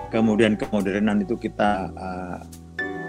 kemudian 0.09 0.57
kemodernan 0.57 1.21
itu 1.21 1.37
kita 1.37 1.93
uh, 1.93 2.39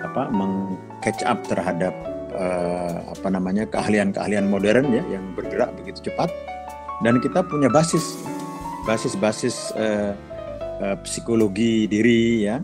apa 0.04 0.28
meng 0.28 0.76
catch 1.00 1.25
up 1.25 1.40
terhadap 1.49 1.97
uh, 2.35 3.14
apa 3.14 3.29
namanya 3.31 3.64
keahlian-keahlian 3.71 4.47
modern 4.50 4.91
ya 4.93 5.03
yang 5.09 5.35
bergerak 5.38 5.73
begitu 5.79 6.11
cepat. 6.11 6.31
Dan 7.03 7.19
kita 7.19 7.43
punya 7.47 7.71
basis 7.71 8.23
basis-basis 8.85 9.75
uh, 9.75 10.12
uh, 10.83 10.97
psikologi 11.03 11.88
diri 11.88 12.47
ya 12.47 12.61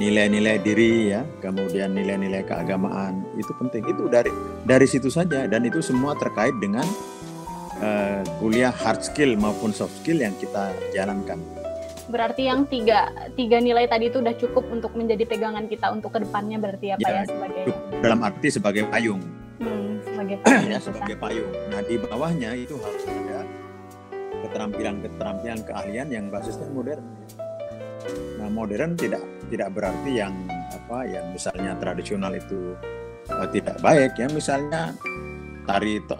nilai-nilai 0.00 0.56
diri 0.64 1.12
ya 1.12 1.20
kemudian 1.44 1.92
nilai-nilai 1.92 2.44
keagamaan 2.44 3.24
itu 3.38 3.50
penting. 3.56 3.86
Itu 3.86 4.10
dari 4.10 4.30
dari 4.66 4.86
situ 4.86 5.08
saja 5.08 5.46
dan 5.46 5.62
itu 5.64 5.80
semua 5.80 6.18
terkait 6.18 6.54
dengan 6.58 6.84
uh, 7.80 8.22
kuliah 8.42 8.74
hard 8.74 9.02
skill 9.02 9.38
maupun 9.38 9.70
soft 9.70 9.94
skill 10.02 10.20
yang 10.20 10.34
kita 10.38 10.74
jalankan 10.92 11.40
Berarti 12.10 12.50
yang 12.50 12.66
tiga, 12.66 13.10
tiga 13.38 13.62
nilai 13.62 13.86
tadi 13.86 14.10
itu 14.10 14.18
udah 14.18 14.34
cukup 14.34 14.64
untuk 14.72 14.92
menjadi 14.98 15.22
pegangan 15.22 15.70
kita 15.70 15.94
untuk 15.94 16.10
ke 16.10 16.26
depannya 16.26 16.58
berarti 16.58 16.86
ya 16.90 16.96
Pak 16.98 17.06
ya, 17.06 17.14
ya 17.14 17.24
sebagai 17.28 17.62
dalam 18.02 18.20
arti 18.26 18.48
sebagai 18.50 18.82
payung. 18.90 19.22
Hmm, 19.62 20.02
sebagai 20.02 20.36
payung. 20.42 20.66
ya 20.66 20.78
sebagai 20.82 21.16
payung. 21.18 21.50
Nah 21.70 21.80
di 21.86 21.94
bawahnya 22.02 22.50
itu 22.58 22.74
harus 22.82 23.04
ada 23.06 23.46
keterampilan-keterampilan 24.42 25.60
keahlian 25.62 26.08
yang 26.10 26.26
basisnya 26.26 26.66
modern. 26.74 27.04
Nah 28.42 28.48
modern 28.50 28.98
tidak 28.98 29.22
tidak 29.46 29.70
berarti 29.70 30.10
yang 30.18 30.34
apa 30.74 31.06
yang 31.06 31.24
misalnya 31.30 31.72
tradisional 31.78 32.32
itu 32.34 32.74
uh, 33.30 33.48
tidak 33.48 33.78
baik 33.78 34.12
ya 34.18 34.26
misalnya 34.28 34.90
tari 35.64 36.02
to 36.04 36.18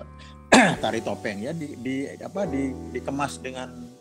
tari 0.84 1.00
topeng 1.02 1.42
ya 1.42 1.52
di, 1.52 1.74
di 1.80 2.06
apa 2.20 2.46
di 2.46 2.70
dikemas 2.94 3.42
dengan 3.42 3.91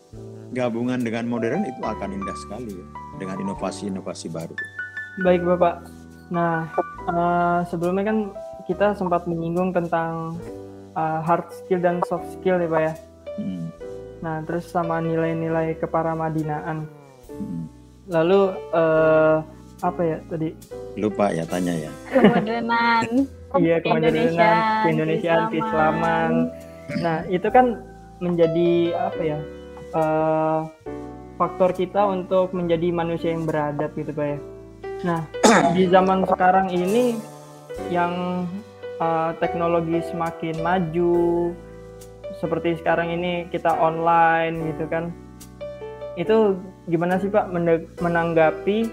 gabungan 0.52 1.00
dengan 1.00 1.24
modern 1.26 1.64
itu 1.64 1.80
akan 1.80 2.12
indah 2.12 2.36
sekali 2.44 2.76
ya, 2.76 2.86
dengan 3.16 3.36
inovasi-inovasi 3.40 4.28
baru. 4.28 4.56
Baik 5.24 5.42
Bapak. 5.44 5.74
Nah, 6.32 6.68
uh, 7.08 7.60
sebelumnya 7.68 8.08
kan 8.08 8.18
kita 8.64 8.96
sempat 8.96 9.28
menyinggung 9.28 9.72
tentang 9.72 10.36
uh, 10.96 11.20
hard 11.24 11.48
skill 11.52 11.80
dan 11.80 12.00
soft 12.08 12.28
skill 12.36 12.60
ya 12.60 12.68
Pak 12.68 12.80
ya. 12.80 12.92
Hmm. 13.36 13.66
Nah, 14.22 14.36
terus 14.46 14.68
sama 14.70 15.02
nilai-nilai 15.02 15.76
keparamadinaan. 15.80 16.86
Hmm. 17.32 17.64
Lalu 18.08 18.54
uh, 18.72 19.44
apa 19.82 20.00
ya 20.00 20.18
tadi? 20.30 20.54
Lupa 20.94 21.32
ya 21.34 21.44
tanya 21.48 21.74
ya. 21.74 21.90
Kemodernan. 22.12 23.06
iya, 23.62 23.76
kemodernan, 23.82 24.56
keindonesiaan, 24.86 25.42
keislaman. 25.50 26.32
Nah, 27.02 27.24
itu 27.28 27.48
kan 27.50 27.82
menjadi 28.22 28.94
apa 28.94 29.20
ya? 29.20 29.38
Uh, 29.92 30.68
faktor 31.36 31.72
kita 31.72 32.04
untuk 32.08 32.52
menjadi 32.52 32.92
manusia 32.92 33.32
yang 33.32 33.48
beradab 33.48 33.92
gitu 33.96 34.12
pak 34.12 34.26
ya. 34.26 34.38
Nah 35.02 35.20
di 35.76 35.88
zaman 35.88 36.24
sekarang 36.28 36.68
ini 36.72 37.16
yang 37.88 38.44
uh, 39.00 39.32
teknologi 39.40 40.04
semakin 40.12 40.60
maju 40.60 41.52
seperti 42.40 42.80
sekarang 42.80 43.12
ini 43.12 43.46
kita 43.48 43.70
online 43.70 44.74
gitu 44.74 44.84
kan 44.90 45.14
itu 46.18 46.60
gimana 46.90 47.16
sih 47.16 47.32
pak 47.32 47.48
menanggapi 48.02 48.90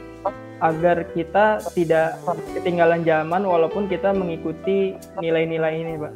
agar 0.59 1.07
kita 1.15 1.63
tidak 1.71 2.19
ketinggalan 2.51 3.03
zaman 3.07 3.43
walaupun 3.47 3.87
kita 3.87 4.11
mengikuti 4.11 4.95
nilai-nilai 5.19 5.73
ini 5.79 5.93
pak 5.99 6.13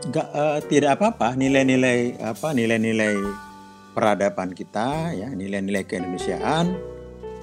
Enggak, 0.00 0.28
uh, 0.32 0.58
tidak 0.64 0.96
apa-apa. 0.96 1.36
Nilai-nilai 1.36 2.16
apa 2.24 2.56
nilai-nilai 2.56 3.14
peradaban 3.92 4.54
kita 4.54 5.12
ya 5.12 5.28
nilai-nilai 5.28 5.84
keindonesiaan 5.84 6.72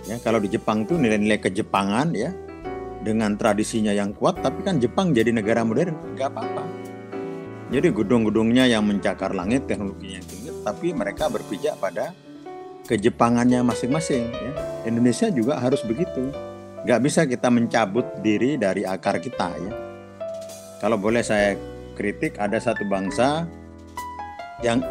ya. 0.09 0.17
Kalau 0.23 0.41
di 0.41 0.49
Jepang 0.49 0.89
tuh 0.89 0.97
nilai-nilai 0.97 1.37
kejepangan 1.37 2.09
ya. 2.17 2.33
Dengan 2.97 3.37
tradisinya 3.39 3.93
yang 3.93 4.11
kuat 4.11 4.41
tapi 4.41 4.65
kan 4.65 4.81
Jepang 4.81 5.13
jadi 5.13 5.29
negara 5.29 5.61
modern 5.61 6.17
nggak 6.17 6.27
apa-apa. 6.33 6.63
Jadi 7.69 7.87
gedung-gedungnya 7.93 8.67
yang 8.67 8.83
mencakar 8.83 9.37
langit 9.37 9.69
teknologinya 9.69 10.17
yang 10.19 10.27
tinggi 10.27 10.47
tapi 10.67 10.91
mereka 10.91 11.31
berpijak 11.31 11.79
pada 11.79 12.11
kejepangannya 12.89 13.63
masing-masing 13.63 14.27
ya. 14.33 14.51
Indonesia 14.83 15.31
juga 15.31 15.61
harus 15.61 15.79
begitu. 15.85 16.33
Nggak 16.83 16.99
bisa 17.05 17.21
kita 17.23 17.47
mencabut 17.47 18.03
diri 18.19 18.59
dari 18.59 18.83
akar 18.83 19.21
kita 19.23 19.55
ya. 19.55 19.73
Kalau 20.83 20.99
boleh 20.99 21.23
saya 21.23 21.55
kritik 21.97 22.37
ada 22.37 22.61
satu 22.61 22.85
bangsa 22.85 23.49
yang 24.61 24.85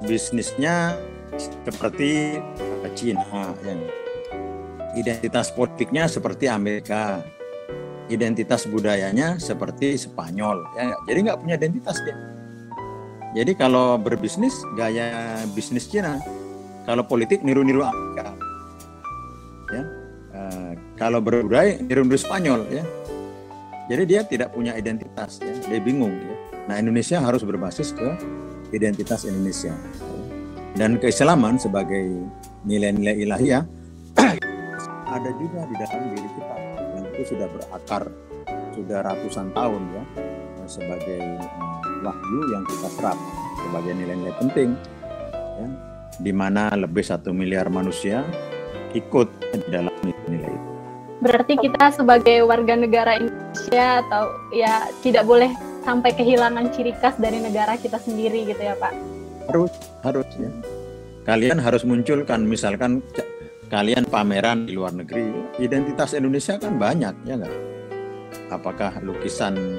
bisnisnya 0.00 0.96
seperti 1.36 2.40
Cina 2.96 3.52
yang 3.64 3.80
identitas 4.96 5.52
politiknya 5.52 6.08
seperti 6.08 6.48
Amerika. 6.48 7.20
Identitas 8.10 8.68
budayanya 8.68 9.40
seperti 9.40 9.96
Spanyol 9.96 10.68
ya 10.76 10.92
jadi 11.08 11.18
nggak 11.28 11.38
punya 11.38 11.54
identitas 11.56 11.96
dia. 12.04 12.16
Jadi 13.32 13.56
kalau 13.56 13.96
berbisnis 13.96 14.52
gaya 14.76 15.40
bisnis 15.56 15.88
Cina 15.88 16.20
kalau 16.84 17.06
politik 17.06 17.40
niru-niru 17.40 17.84
Amerika. 17.86 18.36
Ya. 19.72 19.82
Uh, 20.32 20.72
kalau 21.00 21.24
berbudaya 21.24 21.80
niru-niru 21.80 22.20
Spanyol 22.20 22.68
ya 22.68 22.84
jadi 23.92 24.02
dia 24.08 24.20
tidak 24.24 24.56
punya 24.56 24.72
identitas, 24.72 25.36
ya. 25.44 25.52
dia 25.68 25.80
bingung. 25.84 26.16
Ya. 26.16 26.36
Nah 26.72 26.80
Indonesia 26.80 27.20
harus 27.20 27.44
berbasis 27.44 27.92
ke 27.92 28.16
identitas 28.72 29.28
Indonesia 29.28 29.76
dan 30.76 30.96
keislaman 30.96 31.60
sebagai 31.60 32.24
nilai-nilai 32.64 33.16
ilahiyah 33.28 33.62
ada 35.16 35.30
juga 35.36 35.68
di 35.68 35.74
dalam 35.76 36.02
diri 36.16 36.28
kita 36.32 36.56
yang 36.96 37.04
itu 37.12 37.22
sudah 37.36 37.46
berakar 37.52 38.02
sudah 38.72 38.98
ratusan 39.04 39.52
tahun 39.52 39.82
ya 39.92 40.04
sebagai 40.64 41.20
eh, 41.20 42.00
wahyu 42.00 42.40
yang 42.56 42.64
kita 42.64 42.88
serap 42.96 43.18
sebagai 43.60 43.92
nilai-nilai 43.92 44.34
penting 44.40 44.68
ya, 45.60 45.66
di 46.16 46.32
mana 46.32 46.72
lebih 46.72 47.04
satu 47.04 47.36
miliar 47.36 47.68
manusia 47.68 48.24
ikut 48.96 49.28
dalam. 49.68 49.91
Berarti 51.22 51.54
kita 51.54 51.94
sebagai 51.94 52.42
warga 52.42 52.74
negara 52.74 53.14
Indonesia 53.14 54.02
atau 54.02 54.34
ya 54.50 54.90
tidak 55.06 55.22
boleh 55.22 55.54
sampai 55.86 56.10
kehilangan 56.18 56.74
ciri 56.74 56.90
khas 56.98 57.14
dari 57.14 57.38
negara 57.38 57.78
kita 57.78 58.02
sendiri 58.02 58.42
gitu 58.50 58.58
ya 58.58 58.74
Pak? 58.74 58.90
Harus, 59.46 59.70
harus 60.02 60.26
ya. 60.34 60.50
Kalian 61.22 61.62
harus 61.62 61.86
munculkan 61.86 62.42
misalkan 62.42 63.06
kalian 63.70 64.02
pameran 64.10 64.66
di 64.66 64.74
luar 64.74 64.90
negeri, 64.90 65.30
identitas 65.62 66.10
Indonesia 66.18 66.58
kan 66.58 66.74
banyak 66.74 67.14
ya 67.22 67.38
nggak? 67.38 67.56
Apakah 68.50 68.98
lukisan 69.06 69.78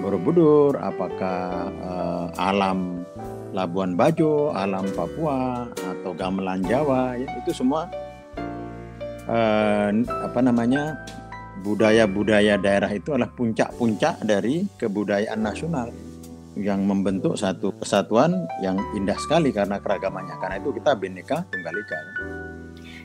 Borobudur, 0.00 0.80
apakah 0.80 1.70
uh, 1.84 2.26
alam 2.40 3.04
Labuan 3.52 3.94
Bajo, 3.94 4.50
alam 4.56 4.88
Papua 4.96 5.68
atau 5.76 6.10
gamelan 6.16 6.64
Jawa 6.64 7.20
ya 7.20 7.28
itu 7.44 7.52
semua 7.52 7.86
uh, 9.26 9.90
apa 10.26 10.40
namanya 10.42 10.98
budaya-budaya 11.66 12.58
daerah 12.58 12.90
itu 12.94 13.14
adalah 13.14 13.30
puncak-puncak 13.34 14.22
dari 14.22 14.66
kebudayaan 14.78 15.42
nasional 15.42 15.90
yang 16.56 16.88
membentuk 16.88 17.36
satu 17.36 17.74
kesatuan 17.76 18.48
yang 18.64 18.80
indah 18.96 19.16
sekali 19.20 19.52
karena 19.52 19.76
keragamannya. 19.76 20.40
Karena 20.40 20.56
itu 20.56 20.72
kita 20.72 20.96
bineka 20.96 21.44
tunggal 21.52 21.74
ika. 21.76 21.98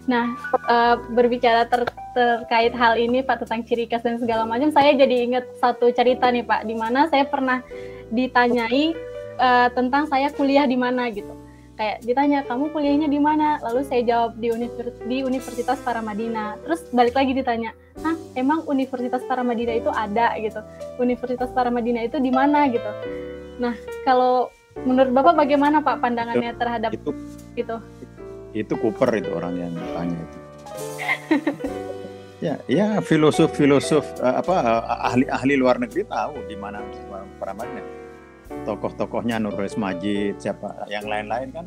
Nah, 0.07 0.33
uh, 0.65 0.95
berbicara 1.13 1.67
ter 1.69 1.85
terkait 2.11 2.73
hal 2.75 2.97
ini 2.97 3.23
Pak 3.23 3.45
tentang 3.45 3.63
ciri 3.63 3.87
khas 3.87 4.03
dan 4.03 4.19
segala 4.19 4.43
macam, 4.43 4.67
saya 4.73 4.91
jadi 4.97 5.29
ingat 5.29 5.45
satu 5.61 5.93
cerita 5.93 6.27
nih 6.27 6.43
Pak, 6.43 6.67
di 6.67 6.75
mana 6.75 7.07
saya 7.07 7.23
pernah 7.23 7.63
ditanyai 8.11 8.91
uh, 9.39 9.67
tentang 9.71 10.09
saya 10.11 10.27
kuliah 10.33 10.67
di 10.67 10.75
mana 10.75 11.07
gitu. 11.13 11.40
Kayak 11.81 11.97
ditanya 12.05 12.45
kamu 12.45 12.69
kuliahnya 12.77 13.09
di 13.09 13.17
mana, 13.17 13.57
lalu 13.65 13.81
saya 13.81 14.05
jawab 14.05 14.37
di, 14.37 14.53
univers 14.53 14.93
di 15.09 15.25
Universitas 15.25 15.81
Paramadina. 15.81 16.53
Terus 16.61 16.85
balik 16.93 17.17
lagi 17.17 17.33
ditanya, 17.33 17.73
ah 18.05 18.13
emang 18.37 18.61
Universitas 18.69 19.25
Paramadina 19.25 19.73
itu 19.73 19.89
ada 19.89 20.37
gitu? 20.37 20.61
Universitas 21.01 21.49
Paramadina 21.49 22.05
itu 22.05 22.21
di 22.21 22.29
mana 22.29 22.69
gitu? 22.69 22.85
Nah, 23.57 23.73
kalau 24.05 24.53
menurut 24.85 25.09
Bapak 25.09 25.33
bagaimana 25.41 25.81
Pak 25.81 26.05
pandangannya 26.05 26.53
terhadap 26.53 26.93
itu? 26.93 27.17
Itu, 27.57 27.81
itu 28.53 28.73
Cooper 28.77 29.17
itu 29.17 29.33
orang 29.33 29.57
yang 29.57 29.73
tanya 29.97 30.17
itu. 30.21 30.37
ya, 32.45 32.61
ya 32.69 33.01
filosof-filosof 33.01 34.21
uh, 34.21 34.37
apa 34.37 34.85
ahli-ahli 35.09 35.57
luar 35.57 35.81
negeri 35.81 36.05
tahu 36.05 36.45
di 36.45 36.53
mana 36.61 36.77
Paramadina. 37.41 38.00
Tokoh-tokohnya 38.61 39.41
Nurholis 39.41 39.75
Majid, 39.75 40.37
siapa 40.37 40.85
yang 40.85 41.09
lain-lain 41.09 41.49
kan 41.49 41.65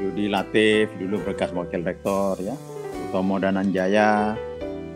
Yudi 0.00 0.26
Latif 0.26 0.90
dulu 0.98 1.22
bekas 1.22 1.54
wakil 1.54 1.84
rektor 1.86 2.34
ya, 2.42 2.56
Tomo 3.14 3.38
Dananjaya, 3.38 4.34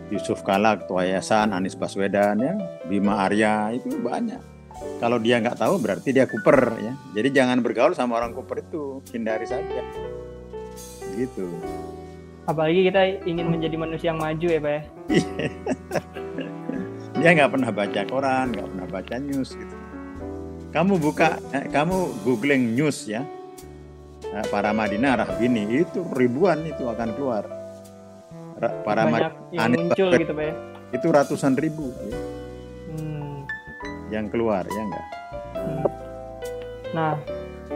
Yusuf 0.09 0.41
Kala 0.41 0.75
ketua 0.81 1.05
yayasan, 1.05 1.53
Anies 1.53 1.77
Baswedan 1.77 2.41
ya, 2.41 2.53
Bima 2.89 3.23
Arya 3.23 3.71
itu 3.77 3.95
banyak. 4.01 4.41
Kalau 4.99 5.19
dia 5.19 5.39
nggak 5.39 5.59
tahu 5.59 5.79
berarti 5.79 6.11
dia 6.11 6.25
kuper 6.27 6.75
ya. 6.81 6.93
Jadi 7.15 7.29
jangan 7.31 7.59
bergaul 7.63 7.93
sama 7.95 8.19
orang 8.19 8.35
kuper 8.35 8.63
itu, 8.63 8.99
hindari 9.11 9.47
saja. 9.47 9.83
Gitu. 11.15 11.47
Apalagi 12.47 12.89
kita 12.89 13.01
ingin 13.27 13.47
menjadi 13.53 13.75
manusia 13.77 14.09
yang 14.11 14.19
maju 14.19 14.47
ya, 14.49 14.59
Pak 14.59 14.73
ya. 14.73 14.81
dia 17.19 17.29
nggak 17.35 17.51
pernah 17.51 17.69
baca 17.69 18.01
koran, 18.07 18.45
nggak 18.55 18.67
pernah 18.67 18.87
baca 18.89 19.15
news 19.19 19.49
gitu. 19.53 19.75
Kamu 20.69 21.01
buka, 21.01 21.41
eh, 21.49 21.65
kamu 21.69 22.21
googling 22.21 22.77
news 22.77 23.09
ya, 23.09 23.25
eh, 24.29 24.45
para 24.53 24.69
Madinah 24.69 25.25
Rahbini 25.25 25.65
itu 25.81 26.05
ribuan 26.13 26.61
itu 26.65 26.85
akan 26.85 27.09
keluar. 27.17 27.43
Para 28.59 29.07
Banyak 29.07 29.55
yang 29.55 29.71
muncul 29.71 30.09
gitu, 30.19 30.33
Pak 30.35 30.45
ya. 30.45 30.53
Itu 30.91 31.07
ratusan 31.09 31.55
ribu. 31.55 31.89
Ya 31.95 32.39
yang 34.09 34.27
keluar 34.27 34.65
ya 34.65 34.81
enggak 34.81 35.05
hmm. 35.55 35.83
nah 36.93 37.13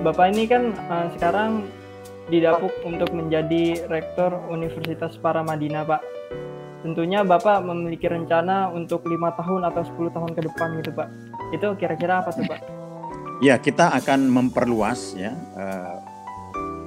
bapak 0.01 0.33
ini 0.33 0.49
kan 0.49 0.73
uh, 0.89 1.07
sekarang 1.15 1.69
didapuk 2.27 2.73
untuk 2.87 3.13
menjadi 3.13 3.85
rektor 3.87 4.33
Universitas 4.49 5.15
Paramadina 5.21 5.85
pak 5.85 6.01
tentunya 6.81 7.23
bapak 7.23 7.63
memiliki 7.63 8.09
rencana 8.09 8.73
untuk 8.73 9.07
lima 9.07 9.31
tahun 9.37 9.63
atau 9.71 9.83
10 9.87 10.15
tahun 10.15 10.31
ke 10.35 10.41
depan 10.51 10.69
gitu 10.81 10.91
pak 10.91 11.07
itu 11.53 11.67
kira-kira 11.77 12.25
apa 12.25 12.33
tuh 12.33 12.43
pak 12.49 12.59
ya 13.43 13.59
kita 13.59 13.91
akan 13.91 14.31
memperluas 14.31 15.19
ya 15.19 15.35
uh, 15.59 15.99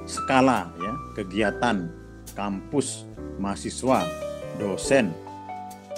skala 0.09 0.73
ya 0.81 0.93
kegiatan 1.13 1.85
kampus 2.33 3.05
mahasiswa 3.37 4.01
dosen 4.57 5.13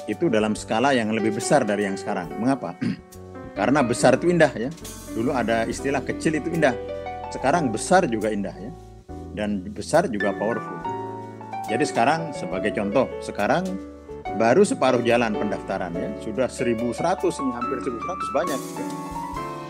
itu 0.10 0.25
dalam 0.28 0.58
skala 0.58 0.92
yang 0.92 1.13
lebih 1.13 1.38
besar 1.38 1.62
dari 1.62 1.86
yang 1.86 1.94
sekarang. 1.94 2.34
Mengapa? 2.42 2.74
Karena 3.60 3.86
besar 3.86 4.18
itu 4.18 4.34
indah 4.34 4.50
ya. 4.58 4.74
Dulu 5.13 5.30
ada 5.32 5.70
istilah 5.70 6.01
kecil 6.01 6.42
itu 6.42 6.50
indah. 6.50 6.74
Sekarang 7.30 7.69
besar 7.69 8.10
juga 8.10 8.34
indah 8.34 8.56
ya. 8.58 8.74
Dan 9.38 9.69
besar 9.69 10.10
juga 10.10 10.34
powerful. 10.34 10.82
Jadi 11.69 11.86
sekarang 11.86 12.34
sebagai 12.34 12.74
contoh, 12.74 13.06
sekarang 13.22 13.62
baru 14.41 14.65
separuh 14.65 15.06
jalan 15.06 15.38
pendaftaran 15.38 15.93
ya. 15.93 16.10
Sudah 16.26 16.50
1100 16.50 16.98
ini 17.45 17.52
hampir 17.54 17.78
1100 17.86 18.34
banyak. 18.34 18.62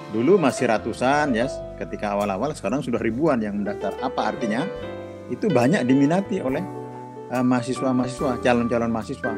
Dulu 0.09 0.41
masih 0.41 0.65
ratusan 0.65 1.37
ya 1.37 1.45
ketika 1.77 2.17
awal-awal 2.17 2.49
sekarang 2.57 2.81
sudah 2.81 2.97
ribuan 2.97 3.37
yang 3.37 3.61
mendaftar. 3.61 3.93
Apa 4.01 4.33
artinya? 4.33 4.65
Itu 5.29 5.45
banyak 5.53 5.85
diminati 5.85 6.41
oleh 6.41 6.65
uh, 7.29 7.45
mahasiswa-mahasiswa, 7.45 8.41
calon-calon 8.41 8.89
mahasiswa. 8.89 9.33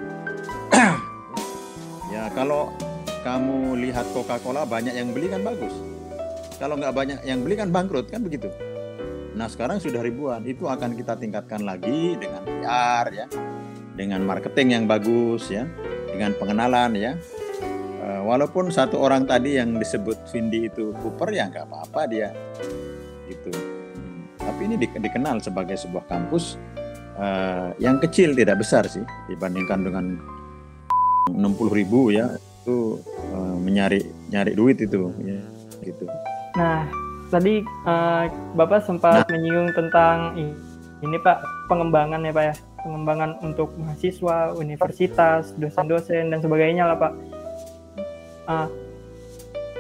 ya 2.15 2.31
kalau 2.31 2.71
kamu 3.27 3.83
lihat 3.83 4.07
Coca-Cola 4.15 4.63
banyak 4.63 4.95
yang 4.95 5.11
beli 5.11 5.27
kan 5.27 5.43
bagus. 5.43 5.75
Kalau 6.55 6.79
nggak 6.79 6.93
banyak 6.95 7.19
yang 7.27 7.43
beli 7.43 7.59
kan 7.59 7.67
bangkrut 7.67 8.07
kan 8.07 8.23
begitu. 8.23 8.47
Nah 9.35 9.51
sekarang 9.51 9.83
sudah 9.83 9.99
ribuan 9.99 10.47
itu 10.47 10.71
akan 10.71 10.95
kita 10.95 11.19
tingkatkan 11.19 11.67
lagi 11.67 12.15
dengan 12.15 12.47
PR 12.47 13.05
ya, 13.11 13.27
dengan 13.99 14.23
marketing 14.23 14.67
yang 14.79 14.85
bagus 14.87 15.51
ya, 15.51 15.67
dengan 16.07 16.31
pengenalan 16.39 16.95
ya. 16.95 17.11
Walaupun 18.31 18.71
satu 18.71 18.95
orang 19.03 19.27
tadi 19.27 19.59
yang 19.59 19.75
disebut 19.75 20.15
Vindi 20.31 20.71
itu 20.71 20.95
Cooper 21.03 21.35
ya 21.35 21.51
nggak 21.51 21.67
apa-apa 21.67 22.07
dia 22.07 22.31
gitu. 23.27 23.51
Hmm. 23.51 24.23
Tapi 24.39 24.71
ini 24.71 24.79
dikenal 24.79 25.43
sebagai 25.43 25.75
sebuah 25.75 26.07
kampus 26.07 26.55
uh, 27.19 27.75
yang 27.75 27.99
kecil 27.99 28.31
tidak 28.31 28.63
besar 28.63 28.87
sih 28.87 29.03
dibandingkan 29.27 29.83
dengan 29.83 30.05
60 31.27 31.43
ribu 31.75 32.15
ya 32.15 32.31
itu 32.63 33.03
uh, 33.35 33.55
menyari 33.59 33.99
nyari 34.31 34.55
duit 34.55 34.79
itu 34.79 35.11
ya 35.27 35.43
gitu. 35.83 36.07
Nah, 36.55 36.87
tadi 37.27 37.59
uh, 37.83 38.31
Bapak 38.55 38.87
sempat 38.87 39.27
nah. 39.27 39.27
menyinggung 39.27 39.75
tentang 39.75 40.39
ini 41.03 41.17
Pak 41.19 41.67
pengembangan 41.67 42.23
ya 42.23 42.31
Pak 42.31 42.45
ya, 42.47 42.55
pengembangan 42.79 43.43
untuk 43.43 43.75
mahasiswa, 43.75 44.55
universitas, 44.55 45.51
dosen-dosen 45.59 46.31
dan 46.31 46.39
sebagainya 46.39 46.87
lah 46.87 46.95
Pak. 46.95 47.40
Uh, 48.51 48.65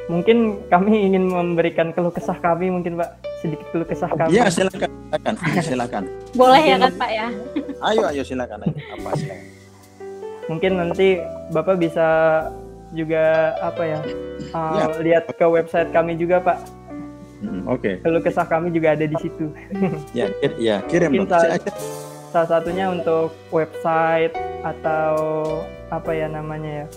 mungkin 0.07 0.59
kami 0.67 1.07
ingin 1.11 1.27
memberikan 1.27 1.91
keluh 1.95 2.11
kesah 2.11 2.35
kami 2.39 2.71
mungkin 2.71 2.99
Pak 2.99 3.19
sedikit 3.43 3.67
keluh 3.75 3.87
kesah 3.87 4.11
kami. 4.11 4.37
Iya 4.37 4.47
silakan, 4.47 4.89
silakan, 5.11 5.33
silakan. 5.63 6.03
Boleh 6.35 6.61
ya 6.63 6.77
kan 6.79 6.91
Pak 6.95 7.11
ya. 7.11 7.27
Ayo 7.83 8.03
ayo 8.07 8.23
silakan 8.23 8.63
ayo. 8.63 8.75
Apa 8.95 9.09
silakan. 9.19 9.47
Mungkin 10.49 10.71
nanti 10.79 11.07
Bapak 11.53 11.79
bisa 11.79 12.07
juga 12.91 13.55
apa 13.63 13.83
ya, 13.87 13.99
uh, 14.51 14.75
ya. 14.75 14.85
lihat 14.99 15.23
ke 15.31 15.45
website 15.47 15.89
kami 15.95 16.19
juga 16.19 16.43
pak. 16.43 16.59
Hmm, 17.41 17.65
Oke. 17.65 17.95
Okay. 17.97 18.05
Kalau 18.05 18.19
kesah 18.19 18.45
kami 18.45 18.69
juga 18.69 18.93
ada 18.93 19.07
di 19.07 19.17
situ. 19.17 19.49
ya, 20.17 20.27
ya 20.59 20.83
kirim 20.85 21.09
Mungkin 21.15 21.31
salah, 21.31 21.57
salah 22.29 22.47
satunya 22.51 22.91
untuk 22.91 23.33
website 23.49 24.35
atau 24.61 25.15
apa 25.89 26.11
ya 26.13 26.27
namanya 26.29 26.85
ya? 26.85 26.87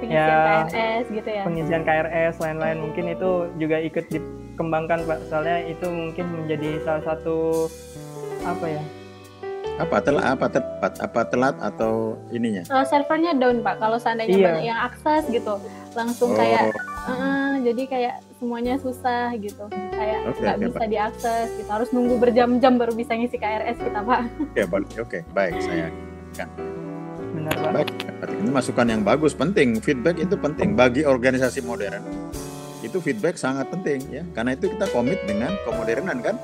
Pengisian 0.00 0.28
ya, 0.32 0.64
KRS 0.66 1.04
gitu 1.12 1.28
ya. 1.28 1.42
Pengisian 1.44 1.82
KRS 1.84 2.34
lain-lain 2.40 2.78
mungkin 2.80 3.04
itu 3.12 3.30
juga 3.60 3.76
ikut 3.78 4.04
dikembangkan 4.08 5.04
pak. 5.04 5.18
Soalnya 5.28 5.58
itu 5.68 5.86
mungkin 5.86 6.26
menjadi 6.44 6.80
salah 6.82 7.02
satu 7.04 7.68
apa 8.40 8.66
ya 8.66 8.82
apa 9.80 9.96
telat 10.04 10.24
apa 10.36 10.46
tepat 10.52 10.92
apa 11.00 11.20
telat 11.24 11.56
atau 11.56 12.20
ininya 12.28 12.68
uh, 12.68 12.84
servernya 12.84 13.32
down 13.40 13.64
pak 13.64 13.80
kalau 13.80 13.96
seandainya 13.96 14.36
iya. 14.36 14.46
banyak 14.52 14.64
yang 14.68 14.80
akses 14.84 15.24
gitu 15.32 15.56
langsung 15.96 16.36
oh. 16.36 16.36
kayak 16.36 16.76
uh, 17.08 17.56
jadi 17.64 17.82
kayak 17.88 18.14
semuanya 18.36 18.76
susah 18.76 19.32
gitu 19.40 19.64
kayak 19.72 20.36
nggak 20.36 20.56
okay, 20.60 20.64
bisa 20.68 20.84
pak. 20.84 20.88
diakses 20.92 21.48
kita 21.56 21.70
harus 21.72 21.88
nunggu 21.96 22.14
berjam-jam 22.20 22.76
baru 22.76 22.92
bisa 22.92 23.16
ngisi 23.16 23.40
KRS 23.40 23.80
kita 23.80 24.00
pak 24.04 24.20
oke 24.28 24.52
okay, 24.52 24.64
oke 24.68 24.84
okay, 25.00 25.20
baik 25.32 25.56
saya 25.64 25.88
kan 26.36 26.48
benar 27.40 27.56
baik 27.72 27.88
ini 28.28 28.50
masukan 28.52 28.86
yang 28.86 29.02
bagus 29.02 29.32
penting 29.32 29.80
feedback 29.80 30.20
itu 30.20 30.36
penting 30.36 30.76
bagi 30.76 31.08
organisasi 31.08 31.64
modern 31.64 32.04
itu 32.84 33.00
feedback 33.00 33.40
sangat 33.40 33.68
penting 33.72 34.04
ya 34.12 34.22
karena 34.36 34.52
itu 34.56 34.68
kita 34.68 34.88
komit 34.92 35.20
dengan 35.24 35.56
kemodernan 35.64 36.20
kan 36.20 36.36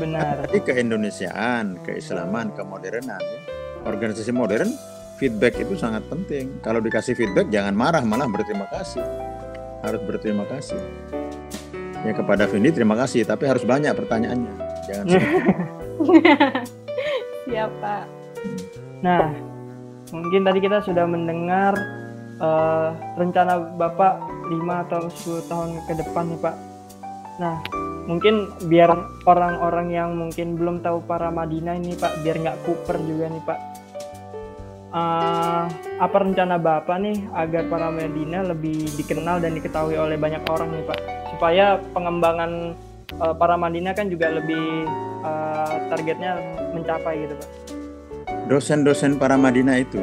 Benar. 0.00 0.48
Tapi 0.48 0.58
keindonesiaan, 0.64 1.76
keislaman, 1.84 2.56
kemodernan, 2.56 3.20
ya. 3.20 3.40
organisasi 3.84 4.32
modern, 4.32 4.72
feedback 5.20 5.60
itu 5.60 5.76
sangat 5.76 6.00
penting. 6.08 6.56
Kalau 6.64 6.80
dikasih 6.80 7.12
feedback 7.12 7.52
jangan 7.52 7.76
marah, 7.76 8.00
malah 8.00 8.24
berterima 8.24 8.64
kasih. 8.72 9.04
Harus 9.84 10.00
berterima 10.08 10.48
kasih. 10.48 10.80
Ya 12.00 12.16
kepada 12.16 12.48
Vindi 12.48 12.72
terima 12.72 12.96
kasih, 12.96 13.28
tapi 13.28 13.44
harus 13.44 13.60
banyak 13.60 13.92
pertanyaannya. 13.92 14.54
Jangan 14.88 15.06
Siapa? 17.50 17.96
Nah, 19.04 19.32
mungkin 20.10 20.42
tadi 20.46 20.58
kita 20.62 20.82
sudah 20.82 21.06
mendengar 21.06 21.74
uh, 22.42 22.94
rencana 23.16 23.58
Bapak 23.78 24.20
5 24.50 24.84
atau 24.86 25.00
10 25.06 25.50
tahun 25.50 25.68
ke 25.86 25.92
depan 25.98 26.24
nih 26.30 26.40
Pak. 26.42 26.56
Nah, 27.40 27.56
mungkin 28.10 28.50
biar 28.66 28.90
orang-orang 29.24 29.88
yang 29.94 30.18
mungkin 30.18 30.58
belum 30.58 30.82
tahu 30.82 31.06
para 31.06 31.30
Madinah 31.30 31.78
ini 31.78 31.94
Pak 31.94 32.26
biar 32.26 32.36
nggak 32.42 32.58
kuper 32.66 32.98
juga 33.06 33.30
nih 33.30 33.44
Pak 33.46 33.58
eh, 34.90 35.64
apa 36.02 36.16
rencana 36.18 36.58
Bapak 36.58 36.96
nih 36.98 37.16
agar 37.34 37.62
para 37.70 37.88
Medina 37.94 38.42
lebih 38.42 38.90
dikenal 38.98 39.38
dan 39.42 39.54
diketahui 39.54 39.94
oleh 39.94 40.18
banyak 40.18 40.42
orang 40.50 40.74
nih 40.74 40.84
Pak? 40.86 40.98
Supaya 41.36 41.78
pengembangan 41.94 42.74
eh, 43.14 43.34
para 43.38 43.54
Madinah 43.54 43.94
kan 43.94 44.10
juga 44.10 44.30
lebih 44.34 44.86
eh, 45.24 45.74
targetnya 45.88 46.32
mencapai 46.74 47.14
gitu 47.26 47.34
Pak. 47.38 47.79
Dosen-dosen 48.50 49.14
para 49.14 49.38
Madinah 49.38 49.78
itu 49.78 50.02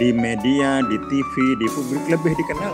di 0.00 0.08
media, 0.08 0.80
di 0.88 0.96
TV, 1.12 1.34
di 1.60 1.68
publik 1.68 2.00
lebih 2.08 2.32
dikenal 2.40 2.72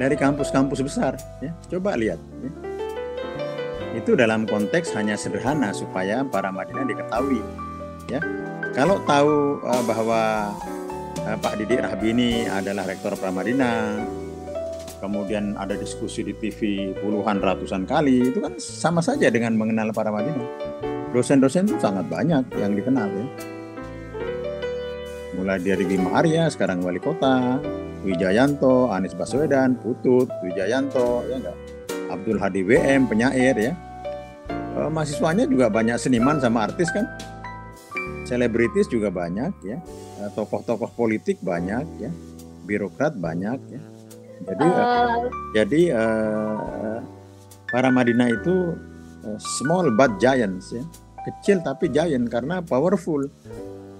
dari 0.00 0.16
kampus-kampus 0.16 0.80
besar. 0.80 1.20
Ya, 1.44 1.52
coba 1.68 1.92
lihat. 1.92 2.16
ya. 2.40 2.50
Itu 4.00 4.16
dalam 4.16 4.48
konteks 4.48 4.96
hanya 4.96 5.12
sederhana 5.20 5.76
supaya 5.76 6.24
para 6.24 6.48
Madinah 6.48 6.88
diketahui. 6.88 7.44
Ya, 8.08 8.24
kalau 8.72 8.96
tahu 9.04 9.60
eh, 9.60 9.82
bahwa 9.84 10.20
eh, 11.20 11.36
Pak 11.36 11.60
Didik 11.60 11.84
Rahbini 11.84 12.48
adalah 12.48 12.88
rektor 12.88 13.12
Pramadina, 13.12 14.00
kemudian 15.04 15.52
ada 15.52 15.76
diskusi 15.76 16.24
di 16.24 16.32
TV 16.32 16.92
puluhan 16.96 17.44
ratusan 17.44 17.84
kali, 17.84 18.32
itu 18.32 18.40
kan 18.40 18.56
sama 18.56 19.04
saja 19.04 19.28
dengan 19.28 19.52
mengenal 19.52 19.92
para 19.92 20.08
Madinah. 20.08 20.48
Dosen-dosen 21.12 21.68
itu 21.68 21.76
sangat 21.76 22.08
banyak 22.08 22.56
yang 22.56 22.72
dikenal 22.72 23.12
ya. 23.12 23.55
Mulai 25.36 25.60
dari 25.60 25.84
Bima 25.84 26.16
Arya, 26.16 26.48
sekarang 26.48 26.80
wali 26.80 26.96
kota, 26.96 27.60
Wijayanto, 28.02 28.88
Anies 28.88 29.12
Baswedan, 29.12 29.76
Putut, 29.76 30.32
Wijayanto, 30.40 31.28
ya 31.28 31.36
enggak? 31.36 31.56
Abdul 32.08 32.38
Hadi 32.40 32.62
WM, 32.64 33.04
penyair 33.10 33.56
ya. 33.58 33.72
Eh, 34.76 34.90
mahasiswanya 34.92 35.44
juga 35.48 35.72
banyak 35.72 35.96
seniman 36.00 36.40
sama 36.40 36.68
artis 36.68 36.88
kan. 36.92 37.04
Selebritis 38.24 38.88
juga 38.88 39.12
banyak 39.12 39.52
ya. 39.64 39.78
Eh, 40.24 40.30
Tokoh-tokoh 40.32 40.92
politik 40.96 41.40
banyak 41.44 41.84
ya. 42.00 42.10
Birokrat 42.64 43.16
banyak 43.16 43.60
ya. 43.72 43.80
Jadi 44.46 44.66
eh, 44.68 44.76
Eh, 44.76 45.30
jadi 45.56 45.82
eh, 45.96 46.98
para 47.72 47.88
Madinah 47.88 48.28
itu 48.30 48.76
eh, 49.24 49.38
small 49.40 49.92
but 49.96 50.16
giants 50.20 50.76
ya. 50.76 50.84
Kecil 51.26 51.64
tapi 51.64 51.90
giant 51.90 52.30
karena 52.30 52.62
powerful. 52.62 53.26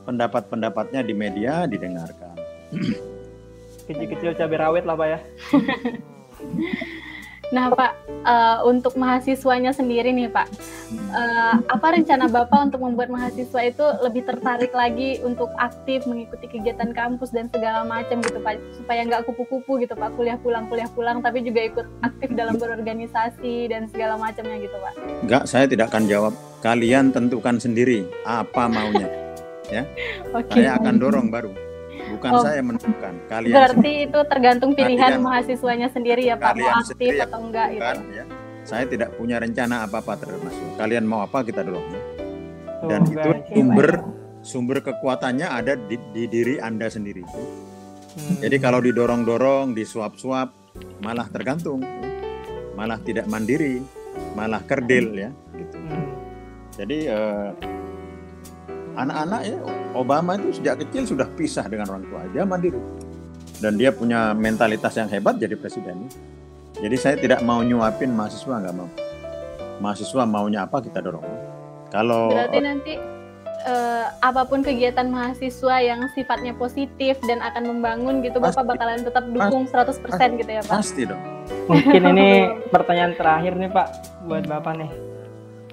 Pendapat-pendapatnya 0.07 1.03
di 1.03 1.13
media 1.13 1.67
didengarkan. 1.67 2.39
Kecil-kecil 3.91 4.39
cabai 4.39 4.59
rawit 4.59 4.85
lah 4.87 4.95
Pak 4.95 5.09
ya. 5.11 5.19
Nah, 7.55 7.71
Pak, 7.71 7.93
eh, 8.27 8.59
untuk 8.67 8.99
mahasiswanya 8.99 9.71
sendiri 9.71 10.11
nih, 10.11 10.27
Pak, 10.27 10.51
eh, 10.91 11.55
apa 11.71 11.87
rencana 11.95 12.27
Bapak 12.27 12.71
untuk 12.71 12.83
membuat 12.83 13.07
mahasiswa 13.07 13.61
itu 13.63 13.87
lebih 14.03 14.27
tertarik 14.27 14.75
lagi 14.75 15.23
untuk 15.23 15.55
aktif 15.63 16.03
mengikuti 16.11 16.51
kegiatan 16.51 16.91
kampus 16.91 17.31
dan 17.31 17.47
segala 17.55 17.87
macam 17.87 18.19
gitu, 18.19 18.43
Pak, 18.43 18.59
supaya 18.83 19.07
nggak 19.07 19.31
kupu-kupu 19.31 19.79
gitu, 19.79 19.95
Pak, 19.95 20.19
kuliah 20.19 20.39
pulang, 20.43 20.67
kuliah 20.67 20.91
pulang, 20.91 21.23
tapi 21.23 21.47
juga 21.47 21.63
ikut 21.63 21.87
aktif 22.03 22.35
dalam 22.35 22.59
berorganisasi 22.59 23.71
dan 23.71 23.87
segala 23.95 24.19
macamnya 24.19 24.59
gitu, 24.59 24.75
Pak. 24.83 24.93
Enggak, 25.23 25.43
saya 25.47 25.71
tidak 25.71 25.95
akan 25.95 26.11
jawab. 26.11 26.35
Kalian 26.67 27.15
tentukan 27.15 27.63
sendiri 27.63 28.11
apa 28.27 28.67
maunya. 28.67 29.07
Oke. 30.33 30.53
Saya 30.55 30.79
akan 30.79 30.95
dorong 30.97 31.29
baru. 31.29 31.51
Bukan 32.07 32.31
Oh. 32.33 32.43
saya 32.43 32.63
menentukan. 32.63 33.15
Kalian 33.27 33.57
Berarti 33.57 33.93
itu 34.07 34.19
tergantung 34.31 34.71
pilihan 34.73 35.19
Kalian- 35.19 35.25
mahasiswanya 35.25 35.89
sendiri 35.91 36.23
ya, 36.25 36.39
Pak, 36.39 36.55
mau 36.55 36.71
aktif 36.71 36.95
sendiri 36.95 37.19
atau 37.19 37.39
enggak 37.43 37.67
gitu. 37.75 38.03
ya. 38.15 38.25
Saya 38.63 38.85
tidak 38.85 39.15
punya 39.15 39.37
rencana 39.39 39.87
apa-apa 39.87 40.13
terhadap 40.17 40.43
mahasiswa. 40.43 40.75
Kalian 40.77 41.05
mau 41.05 41.21
apa 41.21 41.39
kita 41.43 41.61
dorong. 41.63 41.87
ya. 41.87 42.01
Dan 42.87 43.01
itu 43.05 43.17
guys. 43.19 43.47
sumber 43.51 43.89
sumber 44.47 44.79
kekuatannya 44.79 45.49
ada 45.49 45.75
di, 45.75 45.97
di 46.13 46.25
diri 46.27 46.55
Anda 46.57 46.87
sendiri. 46.87 47.27
Hmm. 47.27 48.37
Jadi 48.39 48.57
kalau 48.57 48.79
didorong-dorong, 48.79 49.75
disuap-suap, 49.75 50.49
malah 51.01 51.27
tergantung, 51.27 51.83
ya. 51.83 51.91
malah 52.73 52.97
tidak 52.99 53.27
mandiri, 53.27 53.83
malah 54.33 54.63
kerdil 54.63 55.07
ya. 55.13 55.31
Gitu. 55.53 55.77
Hmm. 55.77 56.07
Jadi 56.73 56.99
eh, 57.09 57.49
anak-anak 58.97 59.41
ya 59.45 59.57
Obama 59.93 60.41
itu 60.41 60.57
sejak 60.57 60.83
kecil 60.85 61.05
sudah 61.05 61.29
pisah 61.37 61.69
dengan 61.69 61.93
orang 61.93 62.05
tua, 62.09 62.25
dia 62.33 62.45
mandiri 62.45 62.81
dan 63.61 63.81
dia 63.81 63.93
punya 63.93 64.37
mentalitas 64.37 64.93
yang 64.97 65.09
hebat 65.09 65.41
jadi 65.41 65.57
presiden. 65.57 66.09
Jadi 66.77 66.97
saya 67.01 67.17
tidak 67.17 67.41
mau 67.41 67.65
nyuapin 67.65 68.13
mahasiswa 68.13 68.61
nggak 68.61 68.75
mau. 68.77 68.89
Mahasiswa 69.81 70.23
maunya 70.29 70.69
apa 70.69 70.85
kita 70.85 71.01
dorong. 71.01 71.25
Kalau 71.89 72.29
Berarti 72.29 72.59
nanti 72.61 72.93
eh, 73.65 74.07
apa 74.21 74.45
pun 74.45 74.61
kegiatan 74.61 75.09
mahasiswa 75.09 75.81
yang 75.81 76.05
sifatnya 76.13 76.53
positif 76.53 77.17
dan 77.25 77.41
akan 77.41 77.65
membangun 77.73 78.21
gitu, 78.21 78.37
Pasti. 78.45 78.61
Bapak 78.61 78.77
bakalan 78.77 79.01
tetap 79.01 79.25
dukung 79.33 79.65
100% 79.65 80.41
gitu 80.41 80.51
ya, 80.53 80.63
Pak. 80.69 80.77
pasti 80.77 81.03
dong. 81.09 81.23
Mungkin 81.73 82.03
ini 82.13 82.29
pertanyaan 82.69 83.17
terakhir 83.17 83.57
nih 83.57 83.71
Pak 83.73 83.89
buat 84.29 84.45
Bapak 84.45 84.73
nih. 84.77 84.91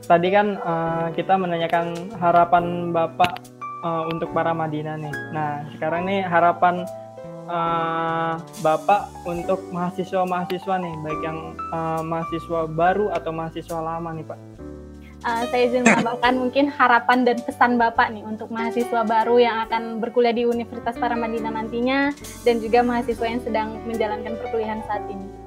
Tadi 0.03 0.27
kan 0.35 0.47
eh, 0.59 1.07
kita 1.15 1.39
menanyakan 1.39 2.11
harapan 2.19 2.91
Bapak 2.91 3.39
eh, 3.83 4.03
untuk 4.11 4.35
para 4.35 4.51
Madinah 4.51 4.99
nih. 4.99 5.15
Nah, 5.31 5.63
sekarang 5.75 6.03
nih 6.11 6.27
harapan 6.27 6.83
eh, 7.47 8.33
Bapak 8.59 9.07
untuk 9.23 9.63
mahasiswa-mahasiswa 9.71 10.75
nih, 10.83 10.93
baik 11.07 11.21
yang 11.23 11.39
eh, 11.55 12.01
mahasiswa 12.03 12.67
baru 12.67 13.15
atau 13.15 13.31
mahasiswa 13.31 13.79
lama 13.79 14.11
nih 14.11 14.27
Pak. 14.27 14.39
Eh, 15.23 15.43
saya 15.47 15.71
izin 15.71 15.87
menambahkan 15.87 16.35
mungkin 16.35 16.67
harapan 16.67 17.23
dan 17.23 17.39
pesan 17.39 17.79
Bapak 17.79 18.11
nih 18.11 18.27
untuk 18.27 18.51
mahasiswa 18.51 19.07
baru 19.07 19.39
yang 19.39 19.63
akan 19.63 20.03
berkuliah 20.03 20.35
di 20.35 20.43
Universitas 20.43 20.99
Paramadina 20.99 21.47
nantinya 21.47 22.11
dan 22.43 22.59
juga 22.59 22.83
mahasiswa 22.83 23.23
yang 23.23 23.39
sedang 23.39 23.79
menjalankan 23.87 24.35
perkuliahan 24.35 24.83
saat 24.83 25.07
ini. 25.07 25.42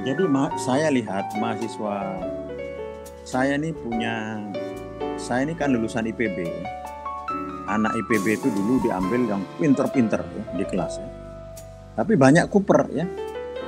Jadi 0.00 0.22
saya 0.56 0.88
lihat 0.88 1.36
mahasiswa 1.36 1.96
saya 3.28 3.60
ini 3.60 3.70
punya 3.76 4.40
saya 5.20 5.44
ini 5.44 5.52
kan 5.52 5.76
lulusan 5.76 6.08
IPB. 6.08 6.48
Anak 7.68 7.92
IPB 7.94 8.40
itu 8.40 8.48
dulu 8.50 8.82
diambil 8.82 9.20
yang 9.28 9.42
pinter-pinter 9.60 10.24
ya, 10.24 10.44
di 10.56 10.64
kelas 10.66 10.98
ya. 10.98 11.08
Tapi 12.00 12.16
banyak 12.16 12.48
kuper 12.48 12.88
ya. 12.90 13.06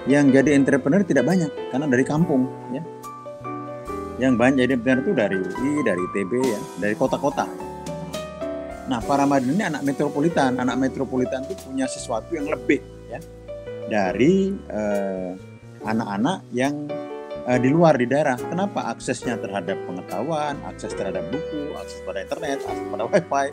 Yang 0.08 0.42
jadi 0.42 0.58
entrepreneur 0.58 1.06
tidak 1.06 1.28
banyak 1.28 1.50
karena 1.70 1.86
dari 1.86 2.02
kampung 2.02 2.48
ya. 2.74 2.82
Yang 4.18 4.32
banyak 4.40 4.56
jadi 4.66 4.72
entrepreneur 4.74 5.02
itu 5.04 5.12
dari 5.14 5.36
UI, 5.38 5.72
dari 5.86 6.00
ITB 6.10 6.32
ya, 6.42 6.60
dari 6.80 6.94
kota-kota. 6.96 7.46
Nah, 8.90 8.98
para 8.98 9.22
Madinah 9.28 9.54
ini 9.54 9.64
anak 9.68 9.82
metropolitan. 9.86 10.58
Anak 10.58 10.76
metropolitan 10.80 11.46
itu 11.46 11.54
punya 11.62 11.86
sesuatu 11.86 12.34
yang 12.34 12.50
lebih 12.50 12.82
ya 13.06 13.20
dari 13.86 14.50
eh, 14.66 15.51
anak-anak 15.82 16.46
yang 16.54 16.86
eh, 17.46 17.58
di 17.58 17.68
luar 17.70 17.98
di 17.98 18.06
daerah. 18.06 18.38
Kenapa 18.38 18.90
aksesnya 18.90 19.38
terhadap 19.38 19.78
pengetahuan, 19.86 20.58
akses 20.66 20.94
terhadap 20.94 21.26
buku, 21.30 21.74
akses 21.78 22.00
pada 22.06 22.22
internet, 22.22 22.58
akses 22.62 22.86
pada 22.88 23.04
wifi, 23.06 23.46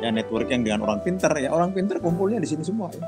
dan 0.00 0.10
networking 0.18 0.66
dengan 0.66 0.84
orang 0.84 1.00
pinter 1.04 1.30
ya 1.38 1.54
orang 1.54 1.70
pinter 1.70 2.00
kumpulnya 2.02 2.42
di 2.42 2.48
sini 2.48 2.64
semua 2.64 2.90
ya. 2.92 3.04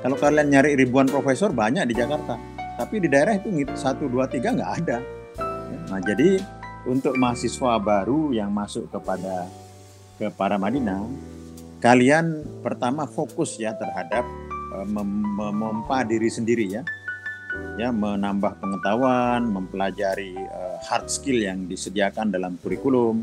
Kalau 0.00 0.16
kalian 0.16 0.48
nyari 0.48 0.80
ribuan 0.80 1.04
profesor 1.04 1.52
banyak 1.52 1.84
di 1.84 1.92
Jakarta, 1.92 2.40
tapi 2.80 3.04
di 3.04 3.08
daerah 3.12 3.36
itu 3.36 3.52
satu 3.76 4.08
dua 4.08 4.24
tiga 4.24 4.56
nggak 4.56 4.72
ada. 4.80 4.98
Ya, 5.36 5.78
Nah 5.92 6.00
jadi 6.00 6.40
untuk 6.88 7.12
mahasiswa 7.20 7.76
baru 7.76 8.32
yang 8.32 8.48
masuk 8.48 8.88
kepada 8.88 9.44
ke 10.16 10.32
para 10.32 10.56
Madinah, 10.56 11.04
kalian 11.84 12.40
pertama 12.64 13.04
fokus 13.04 13.60
ya 13.60 13.76
terhadap 13.76 14.24
mem- 14.88 15.28
memompa 15.36 16.00
diri 16.06 16.32
sendiri 16.32 16.80
ya 16.80 16.82
ya 17.80 17.88
menambah 17.90 18.60
pengetahuan, 18.60 19.46
mempelajari 19.48 20.36
eh, 20.36 20.76
hard 20.86 21.06
skill 21.08 21.40
yang 21.40 21.64
disediakan 21.66 22.32
dalam 22.32 22.60
kurikulum. 22.60 23.22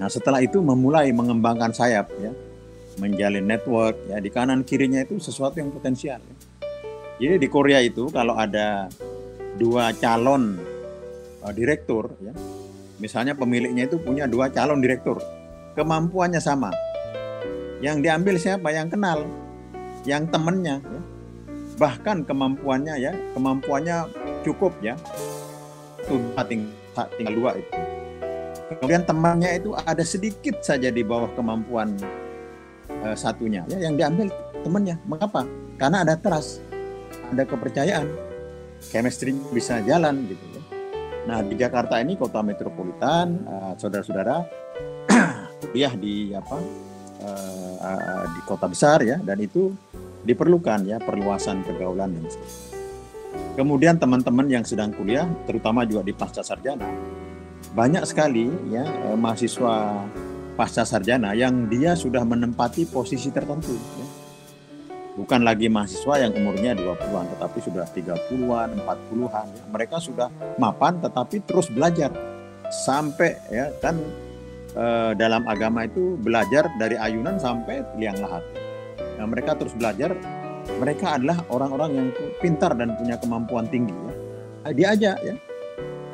Nah, 0.00 0.08
setelah 0.08 0.40
itu 0.40 0.60
memulai 0.64 1.12
mengembangkan 1.12 1.72
sayap 1.76 2.08
ya, 2.20 2.32
menjalin 2.96 3.44
network 3.44 3.96
ya 4.08 4.16
di 4.20 4.28
kanan 4.32 4.64
kirinya 4.64 5.04
itu 5.04 5.20
sesuatu 5.20 5.60
yang 5.60 5.72
potensial. 5.72 6.20
ya. 6.20 6.36
Jadi 7.20 7.36
di 7.36 7.48
Korea 7.52 7.84
itu 7.84 8.08
kalau 8.08 8.36
ada 8.36 8.88
dua 9.60 9.92
calon 9.96 10.56
eh, 11.44 11.52
direktur 11.52 12.12
ya, 12.20 12.32
misalnya 13.00 13.36
pemiliknya 13.36 13.88
itu 13.88 14.00
punya 14.00 14.24
dua 14.28 14.48
calon 14.52 14.80
direktur, 14.80 15.20
kemampuannya 15.76 16.40
sama. 16.40 16.72
Yang 17.80 17.96
diambil 18.04 18.36
siapa? 18.36 18.68
Yang 18.76 18.92
kenal, 18.92 19.24
yang 20.04 20.28
temennya. 20.28 20.84
Ya 20.84 20.99
bahkan 21.80 22.20
kemampuannya 22.28 22.94
ya 23.00 23.12
kemampuannya 23.32 23.96
cukup 24.44 24.76
ya. 24.84 25.00
Itu 26.04 26.20
tinggal, 26.44 27.08
tinggal 27.16 27.34
dua 27.40 27.50
itu. 27.56 27.72
Kemudian 28.76 29.02
temannya 29.08 29.50
itu 29.56 29.72
ada 29.72 30.04
sedikit 30.04 30.60
saja 30.60 30.92
di 30.92 31.00
bawah 31.00 31.32
kemampuan 31.32 31.96
eh, 33.00 33.16
satunya 33.16 33.64
ya 33.72 33.80
yang 33.80 33.96
diambil 33.96 34.28
temannya. 34.60 35.00
Mengapa? 35.08 35.48
Karena 35.80 36.04
ada 36.04 36.20
trust 36.20 36.60
ada 37.32 37.48
kepercayaan. 37.48 38.06
Chemistry 38.80 39.36
bisa 39.52 39.80
jalan 39.84 40.28
gitu 40.28 40.44
ya. 40.52 40.62
Nah 41.28 41.44
di 41.44 41.56
Jakarta 41.56 42.00
ini 42.00 42.20
kota 42.20 42.44
metropolitan 42.44 43.40
eh, 43.40 43.72
saudara-saudara 43.80 44.44
kuliah 45.64 45.96
di 45.96 46.36
apa 46.36 46.56
eh, 47.24 48.24
di 48.36 48.40
kota 48.44 48.68
besar 48.68 49.00
ya 49.00 49.16
dan 49.24 49.40
itu 49.40 49.72
diperlukan 50.24 50.84
ya 50.86 50.98
perluasan 51.00 51.64
pergaulan 51.64 52.12
dan 52.12 52.24
sebagainya. 52.28 52.70
Kemudian 53.58 53.98
teman-teman 53.98 54.46
yang 54.48 54.64
sedang 54.64 54.94
kuliah, 54.94 55.26
terutama 55.44 55.84
juga 55.84 56.06
di 56.06 56.14
pasca 56.14 56.40
sarjana, 56.40 56.86
banyak 57.74 58.02
sekali 58.08 58.48
ya 58.72 58.82
eh, 58.86 59.16
mahasiswa 59.18 60.06
pasca 60.54 60.82
sarjana 60.82 61.32
yang 61.36 61.70
dia 61.70 61.94
sudah 61.94 62.22
menempati 62.26 62.88
posisi 62.88 63.30
tertentu. 63.30 63.74
Ya. 63.74 64.06
Bukan 65.18 65.42
lagi 65.42 65.66
mahasiswa 65.66 66.22
yang 66.22 66.32
umurnya 66.32 66.72
20-an, 66.78 67.26
tetapi 67.36 67.58
sudah 67.60 67.84
30-an, 67.90 68.68
40-an. 68.86 69.46
Ya. 69.52 69.64
Mereka 69.68 69.96
sudah 70.00 70.30
mapan 70.56 71.02
tetapi 71.02 71.42
terus 71.44 71.68
belajar 71.68 72.14
sampai 72.70 73.34
ya 73.50 73.74
kan 73.82 73.98
eh, 74.78 75.12
dalam 75.18 75.44
agama 75.50 75.84
itu 75.86 76.14
belajar 76.22 76.70
dari 76.78 76.94
ayunan 76.96 77.36
sampai 77.36 77.82
liang 77.98 78.18
lahat. 78.22 78.69
Nah, 79.20 79.28
mereka 79.28 79.52
terus 79.52 79.76
belajar. 79.76 80.16
Mereka 80.80 81.20
adalah 81.20 81.44
orang-orang 81.52 81.90
yang 81.92 82.08
pintar 82.40 82.72
dan 82.72 82.96
punya 82.96 83.20
kemampuan 83.20 83.68
tinggi 83.68 83.92
ya. 83.92 84.12
Dia 84.72 84.88
aja 84.96 85.12
ya. 85.20 85.34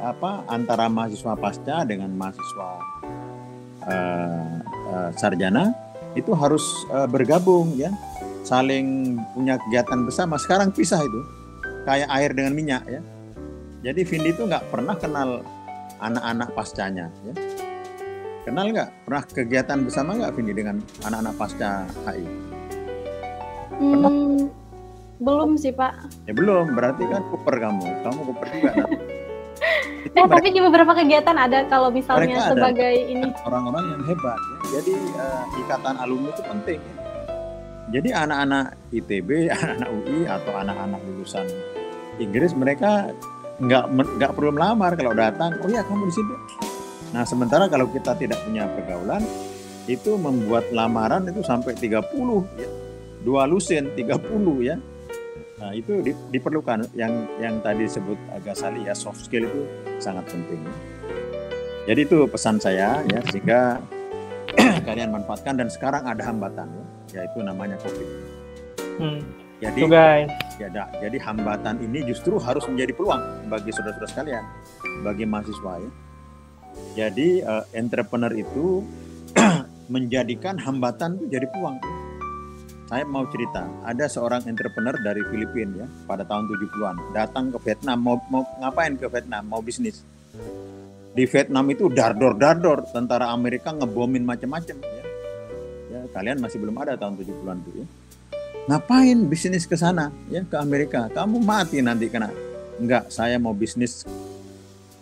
Apa 0.03 0.43
antara 0.51 0.91
mahasiswa 0.91 1.39
pasca 1.39 1.87
dengan 1.87 2.11
mahasiswa 2.19 2.69
uh, 3.87 4.47
uh, 4.91 5.11
sarjana 5.15 5.71
itu 6.19 6.35
harus 6.35 6.67
uh, 6.91 7.07
bergabung 7.07 7.79
ya. 7.79 7.95
Saling 8.43 9.19
punya 9.35 9.55
kegiatan 9.63 10.03
bersama. 10.03 10.35
Sekarang 10.43 10.75
pisah 10.75 10.99
itu 10.99 11.21
kayak 11.87 12.11
air 12.11 12.31
dengan 12.35 12.59
minyak 12.59 12.83
ya. 12.91 13.03
Jadi 13.87 14.03
Vindi 14.03 14.35
itu 14.35 14.51
nggak 14.51 14.67
pernah 14.67 14.99
kenal 14.99 15.47
anak-anak 16.03 16.49
pascanya 16.59 17.07
ya. 17.23 17.35
Kenal 18.43 18.75
nggak? 18.75 18.89
Pernah 19.07 19.23
kegiatan 19.27 19.79
bersama 19.83 20.19
nggak 20.19 20.33
Vindi 20.39 20.55
dengan 20.55 20.79
anak-anak 21.07 21.35
pasca 21.35 21.87
HI 22.07 22.56
Hmm, 23.77 24.49
belum 25.21 25.57
sih 25.61 25.73
Pak. 25.73 25.93
Ya 26.29 26.33
belum, 26.33 26.73
berarti 26.77 27.05
kan 27.09 27.23
kuper 27.33 27.57
kamu. 27.61 27.87
Kamu 28.05 28.21
kuper 28.33 28.47
juga. 28.53 28.73
Nah. 30.15 30.23
eh 30.23 30.27
tapi 30.29 30.49
di 30.55 30.61
beberapa 30.63 30.93
kegiatan 30.95 31.35
ada 31.35 31.65
kalau 31.67 31.89
misalnya 31.91 32.39
Mereka 32.39 32.53
sebagai 32.55 32.93
ada. 32.93 33.11
ini. 33.11 33.29
orang-orang 33.43 33.85
yang 33.91 34.03
hebat. 34.07 34.39
Ya. 34.39 34.57
Jadi 34.79 34.95
uh, 35.17 35.45
ikatan 35.65 35.95
alumni 35.99 36.29
itu 36.31 36.43
penting. 36.47 36.81
Ya. 36.81 36.95
Jadi 37.99 38.09
anak-anak 38.15 38.65
ITB, 38.93 39.29
anak-anak 39.57 39.89
UI 39.93 40.21
atau 40.29 40.53
anak-anak 40.57 41.01
lulusan 41.11 41.47
Inggris 42.17 42.53
mereka 42.57 43.13
nggak 43.61 43.85
nggak 44.21 44.33
perlu 44.37 44.53
melamar 44.53 44.93
kalau 44.97 45.13
datang. 45.17 45.57
Oh 45.61 45.69
ya 45.69 45.85
kamu 45.85 46.09
di 46.09 46.15
sini. 46.15 46.35
Nah 47.13 47.25
sementara 47.25 47.65
kalau 47.69 47.89
kita 47.89 48.17
tidak 48.17 48.41
punya 48.45 48.69
pergaulan 48.73 49.25
itu 49.89 50.17
membuat 50.17 50.69
lamaran 50.73 51.29
itu 51.29 51.41
sampai 51.45 51.77
30 51.77 52.03
ya 52.61 52.69
dua 53.27 53.43
lusin 53.51 53.91
30 53.99 54.23
ya. 54.63 54.79
Nah 55.59 55.75
itu 55.75 55.99
di, 55.99 56.15
diperlukan. 56.31 56.95
Yang 56.95 57.13
yang 57.43 57.59
tadi 57.59 57.91
disebut 57.91 58.19
agak 58.31 58.55
sali 58.55 58.87
ya 58.87 58.95
soft 58.95 59.27
skill 59.27 59.51
itu 59.51 59.67
sangat 59.99 60.31
penting. 60.31 60.63
Jadi 61.91 62.01
itu 62.07 62.23
pesan 62.31 62.63
saya 62.63 63.03
ya 63.11 63.19
sehingga 63.27 63.83
kalian 64.87 65.11
manfaatkan 65.11 65.59
dan 65.59 65.67
sekarang 65.67 66.07
ada 66.07 66.23
hambatan 66.23 66.71
ya, 67.11 67.27
yaitu 67.27 67.43
namanya 67.43 67.75
covid. 67.83 68.09
Hmm. 68.97 69.21
jadi 69.61 69.81
Tuh 69.85 69.93
guys, 69.93 70.29
ya, 70.57 70.69
da- 70.73 70.93
jadi 71.01 71.17
hambatan 71.21 71.81
ini 71.85 72.05
justru 72.09 72.41
harus 72.41 72.65
menjadi 72.65 72.97
peluang 72.97 73.21
bagi 73.49 73.73
saudara-saudara 73.73 74.09
sekalian 74.09 74.45
bagi 75.05 75.25
mahasiswa 75.29 75.73
ya. 75.81 75.91
Jadi 76.97 77.41
eh, 77.41 77.65
entrepreneur 77.77 78.33
itu 78.37 78.85
menjadikan 79.95 80.61
hambatan 80.61 81.21
itu 81.21 81.39
jadi 81.39 81.47
peluang 81.53 81.77
saya 82.87 83.03
mau 83.03 83.27
cerita, 83.27 83.67
ada 83.83 84.07
seorang 84.07 84.47
entrepreneur 84.47 84.95
dari 85.03 85.19
Filipina 85.27 85.83
ya, 85.83 85.87
pada 86.07 86.23
tahun 86.23 86.47
70-an, 86.47 86.97
datang 87.11 87.51
ke 87.51 87.59
Vietnam, 87.67 87.99
mau, 87.99 88.17
mau 88.31 88.47
ngapain 88.63 88.95
ke 88.95 89.11
Vietnam, 89.11 89.43
mau 89.43 89.59
bisnis. 89.59 90.07
Di 91.11 91.27
Vietnam 91.27 91.67
itu 91.67 91.91
dardor 91.91 92.39
dardor, 92.39 92.87
tentara 92.95 93.35
Amerika 93.35 93.75
ngebomin 93.75 94.23
macam-macam 94.23 94.77
ya. 94.79 95.05
ya. 95.91 96.01
Kalian 96.15 96.39
masih 96.39 96.63
belum 96.63 96.79
ada 96.79 96.95
tahun 96.95 97.19
70-an 97.19 97.59
itu 97.67 97.71
ya. 97.83 97.87
Ngapain 98.71 99.19
bisnis 99.27 99.67
ke 99.67 99.75
sana 99.75 100.15
ya 100.31 100.47
ke 100.47 100.55
Amerika? 100.55 101.11
Kamu 101.11 101.43
mati 101.43 101.83
nanti 101.83 102.07
kena. 102.07 102.31
Enggak, 102.79 103.11
saya 103.11 103.41
mau 103.41 103.57
bisnis 103.57 104.07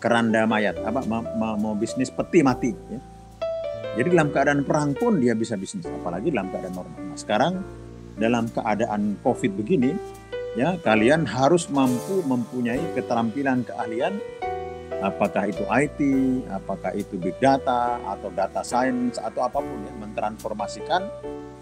keranda 0.01 0.47
mayat, 0.49 0.79
apa 0.81 1.05
mau, 1.05 1.21
mau 1.57 1.73
bisnis 1.77 2.09
peti 2.09 2.41
mati 2.41 2.73
ya. 2.73 2.99
Jadi 3.95 4.11
dalam 4.11 4.27
keadaan 4.27 4.61
perang 4.67 4.91
pun 4.91 5.23
dia 5.23 5.31
bisa 5.31 5.55
bisnis, 5.55 5.87
apalagi 5.87 6.27
dalam 6.27 6.51
keadaan 6.51 6.75
normal. 6.75 6.99
Nah, 6.99 7.15
sekarang 7.15 7.53
dalam 8.19 8.51
keadaan 8.51 9.15
COVID 9.23 9.51
begini, 9.55 9.95
ya 10.59 10.75
kalian 10.83 11.23
harus 11.23 11.71
mampu 11.71 12.19
mempunyai 12.27 12.83
keterampilan 12.91 13.63
keahlian, 13.63 14.19
apakah 14.99 15.47
itu 15.47 15.63
IT, 15.71 15.99
apakah 16.51 16.91
itu 16.91 17.15
big 17.15 17.39
data 17.39 17.95
atau 18.03 18.27
data 18.35 18.67
science 18.67 19.15
atau 19.15 19.47
apa 19.47 19.63
pun 19.63 19.79
ya, 19.87 19.93
mentransformasikan 19.95 21.07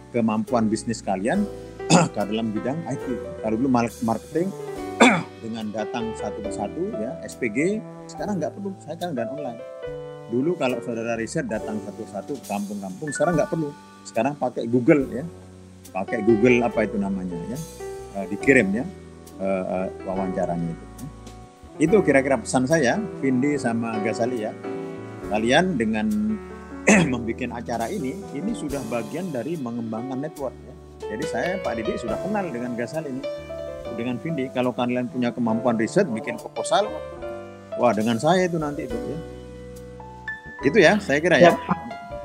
kemampuan 0.09 0.65
bisnis 0.73 1.05
kalian 1.05 1.45
ke 2.17 2.21
dalam 2.33 2.49
bidang 2.49 2.81
IT. 2.89 3.05
Kalau 3.45 3.55
dulu 3.61 3.69
marketing 4.01 4.49
dengan 5.45 5.69
datang 5.69 6.17
satu 6.17 6.41
persatu 6.41 6.97
ya 6.97 7.13
SPG, 7.29 7.77
sekarang 8.09 8.41
nggak 8.41 8.57
perlu, 8.57 8.73
saya 8.81 8.97
kan 8.97 9.13
dan 9.13 9.29
online 9.29 9.61
dulu 10.33 10.57
kalau 10.57 10.81
saudara 10.81 11.13
riset 11.13 11.45
datang 11.45 11.77
satu-satu 11.85 12.41
kampung-kampung 12.49 13.13
sekarang 13.13 13.37
nggak 13.37 13.49
perlu. 13.53 13.69
Sekarang 14.01 14.33
pakai 14.33 14.65
Google 14.65 15.05
ya. 15.13 15.25
Pakai 15.93 16.25
Google 16.25 16.65
apa 16.65 16.89
itu 16.89 16.97
namanya 16.97 17.37
ya. 17.53 17.57
Uh, 18.17 18.25
dikirim 18.29 18.73
ya 18.73 18.85
uh, 19.41 19.65
uh, 19.85 19.87
wawancaranya 20.05 20.69
itu 20.69 20.85
ya. 20.85 21.07
itu 21.81 21.97
kira-kira 22.05 22.37
pesan 22.37 22.69
saya 22.69 23.01
Vindi 23.21 23.57
sama 23.61 24.01
Gasali 24.01 24.41
ya. 24.41 24.53
Kalian 25.29 25.77
dengan 25.77 26.09
membuat 27.13 27.57
acara 27.57 27.89
ini 27.89 28.17
ini 28.33 28.51
sudah 28.53 28.81
bagian 28.89 29.29
dari 29.29 29.53
mengembangkan 29.57 30.17
network 30.17 30.53
ya. 30.65 30.73
Jadi 31.13 31.23
saya 31.29 31.49
Pak 31.61 31.73
Didi 31.77 31.93
sudah 32.01 32.17
kenal 32.21 32.49
dengan 32.49 32.73
Gasali 32.73 33.09
ini 33.13 33.23
dengan 33.93 34.17
Vindi. 34.17 34.49
Kalau 34.49 34.73
kalian 34.73 35.09
punya 35.09 35.29
kemampuan 35.29 35.77
riset 35.77 36.09
bikin 36.09 36.37
proposal 36.41 36.89
wah 37.77 37.93
dengan 37.93 38.21
saya 38.21 38.45
itu 38.45 38.61
nanti 38.61 38.85
itu 38.85 38.93
ya 38.97 39.32
itu 40.63 40.77
ya 40.79 40.95
saya 40.97 41.19
kira 41.19 41.35
ya, 41.39 41.51
Ya. 41.51 41.53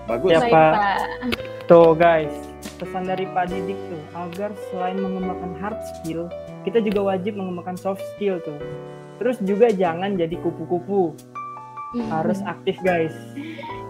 bagus 0.07 0.31
Ya, 0.33 0.41
Pak. 0.41 0.51
Pak. 0.51 0.97
tuh 1.69 1.93
guys, 1.93 2.33
pesan 2.81 3.05
dari 3.05 3.29
Pak 3.29 3.53
Didik 3.53 3.77
tuh 3.91 4.03
agar 4.17 4.51
selain 4.73 4.97
mengembangkan 4.97 5.53
hard 5.61 5.79
skill, 5.93 6.33
kita 6.65 6.81
juga 6.81 7.13
wajib 7.13 7.37
mengembangkan 7.37 7.77
soft 7.77 8.01
skill 8.17 8.41
tuh. 8.41 8.57
Terus 9.19 9.37
juga 9.43 9.69
jangan 9.69 10.15
jadi 10.15 10.33
kupu-kupu, 10.39 11.13
harus 12.09 12.39
aktif 12.47 12.79
guys. 12.81 13.13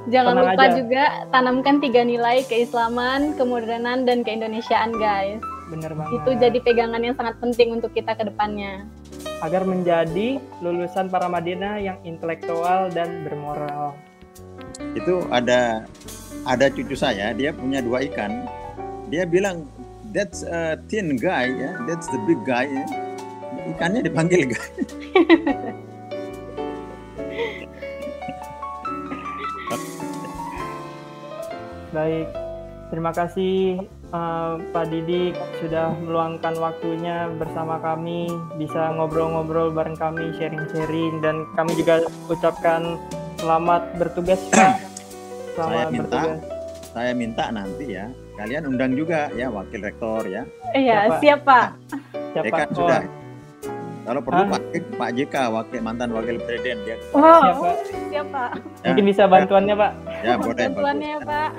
Jangan 0.09 0.41
tenang 0.41 0.47
lupa 0.57 0.65
aja. 0.65 0.77
juga 0.81 1.05
tanamkan 1.29 1.77
tiga 1.85 2.01
nilai 2.01 2.41
keislaman, 2.49 3.37
kemodernan, 3.37 4.09
dan 4.09 4.25
keindonesiaan 4.25 4.97
guys. 4.97 5.45
Bener 5.69 5.93
banget. 5.93 6.17
Itu 6.17 6.31
jadi 6.41 6.59
pegangan 6.65 7.05
yang 7.05 7.13
sangat 7.13 7.37
penting 7.45 7.77
untuk 7.77 7.93
kita 7.93 8.17
ke 8.17 8.25
depannya. 8.25 8.89
agar 9.39 9.63
menjadi 9.63 10.43
lulusan 10.59 11.07
para 11.07 11.31
Madinah 11.31 11.79
yang 11.79 12.03
intelektual 12.03 12.91
dan 12.91 13.23
bermoral. 13.23 13.95
Itu 14.97 15.25
ada 15.29 15.85
ada 16.49 16.67
cucu 16.73 16.97
saya 16.97 17.35
dia 17.37 17.53
punya 17.53 17.83
dua 17.85 18.05
ikan. 18.09 18.49
Dia 19.09 19.25
bilang 19.29 19.69
that's 20.13 20.45
a 20.45 20.81
thin 20.89 21.17
guy 21.21 21.53
ya 21.53 21.77
that's 21.85 22.09
the 22.09 22.21
big 22.25 22.41
guy 22.45 22.65
ya. 22.65 22.87
ikannya 23.69 24.01
dipanggil 24.01 24.49
guy. 24.49 24.65
Baik, 31.89 32.29
terima 32.93 33.17
kasih 33.17 33.81
eh, 34.13 34.53
Pak 34.61 34.87
Didik 34.93 35.33
sudah 35.57 35.97
meluangkan 35.97 36.53
waktunya 36.61 37.33
bersama 37.41 37.81
kami, 37.81 38.29
bisa 38.61 38.93
ngobrol-ngobrol 38.93 39.73
bareng 39.73 39.97
kami, 39.97 40.37
sharing-sharing, 40.37 41.25
dan 41.25 41.49
kami 41.57 41.73
juga 41.81 42.05
ucapkan 42.29 43.01
selamat 43.39 43.83
bertugas 43.97 44.41
Pak. 44.51 44.75
Selamat 45.55 45.59
Saya 45.59 45.87
minta. 45.89 46.19
bertugas. 46.19 46.41
saya 46.89 47.13
minta 47.13 47.45
nanti 47.49 47.85
ya 47.91 48.07
kalian 48.35 48.65
undang 48.67 48.93
juga 48.93 49.31
ya 49.33 49.47
wakil 49.49 49.81
rektor 49.81 50.23
ya 50.25 50.43
Iya, 50.71 50.99
Siapa? 51.07 51.19
siap 51.21 51.41
Pak. 51.45 51.67
Siapa? 52.33 52.45
ya 52.45 52.51
kan 52.53 52.67
Oh, 52.69 52.77
sudah 52.77 53.01
kalau 54.03 54.21
perlu 54.21 54.41
Ah. 54.41 54.49
Pak 54.49 54.63
Pak 54.97 55.11
JK 55.13 55.35
wakil 55.53 55.81
mantan 55.81 56.11
wakil 56.11 56.37
presiden 56.41 56.79
dia 56.83 56.97
Wow, 57.13 57.23
Siapa? 57.45 57.69
siap 58.09 58.27
Pak. 58.29 58.51
ya, 58.57 58.87
Mungkin 58.89 59.05
bisa 59.07 59.23
bantuannya 59.25 59.75
Pak. 59.77 59.93
ya 60.19 60.33
boleh 60.37 60.57
Bantuannya, 60.65 61.13
bagus. 61.17 61.29
Pak. 61.29 61.51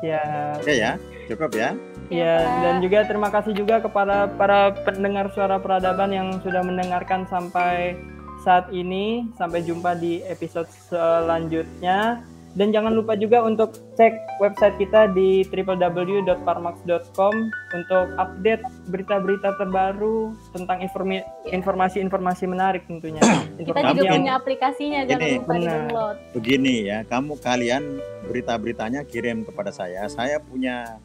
Ya, 0.00 0.22
Oke 0.56 0.72
ya 0.74 0.92
cukup 1.26 1.50
ya 1.52 1.70
ya, 2.08 2.34
Pak. 2.38 2.58
dan 2.62 2.74
juga 2.80 2.98
terima 3.04 3.28
kasih 3.28 3.52
juga 3.52 3.76
kepada 3.78 4.16
para 4.32 4.58
pendengar 4.80 5.26
suara 5.30 5.58
peradaban 5.58 6.10
yang 6.10 6.28
sudah 6.40 6.62
mendengarkan 6.62 7.26
sampai 7.26 7.98
saat 8.46 8.70
ini. 8.70 9.26
Sampai 9.34 9.66
jumpa 9.66 9.98
di 9.98 10.22
episode 10.22 10.70
selanjutnya. 10.86 12.22
Dan 12.56 12.72
jangan 12.72 12.96
lupa 12.96 13.12
juga 13.20 13.44
untuk 13.44 13.76
cek 14.00 14.40
website 14.40 14.80
kita 14.80 15.12
di 15.12 15.44
www.parmax.com 15.44 17.34
untuk 17.76 18.06
update 18.16 18.64
berita-berita 18.88 19.60
terbaru 19.60 20.32
tentang 20.56 20.80
informi- 20.80 21.20
informasi-informasi 21.52 22.48
menarik 22.48 22.88
tentunya. 22.88 23.20
Kita 23.60 23.92
juga 23.92 24.08
yang- 24.08 24.24
punya 24.24 24.32
aplikasinya, 24.40 25.04
jangan 25.04 25.20
Ini, 25.20 25.36
lupa 25.36 25.52
di 25.52 25.60
benar. 25.60 25.76
download. 25.84 26.16
Begini 26.32 26.74
ya, 26.88 27.04
kamu 27.04 27.36
kalian 27.36 28.00
berita-beritanya 28.24 29.04
kirim 29.04 29.44
kepada 29.44 29.68
saya. 29.68 30.08
Saya 30.08 30.40
punya 30.40 30.96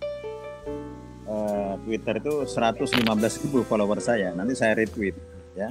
eh, 1.27 1.73
Twitter 1.83 2.19
itu 2.19 2.43
115.000 2.43 3.63
follower 3.63 3.99
saya. 3.99 4.31
Nanti 4.31 4.51
saya 4.51 4.75
retweet. 4.75 5.15
Ya, 5.51 5.67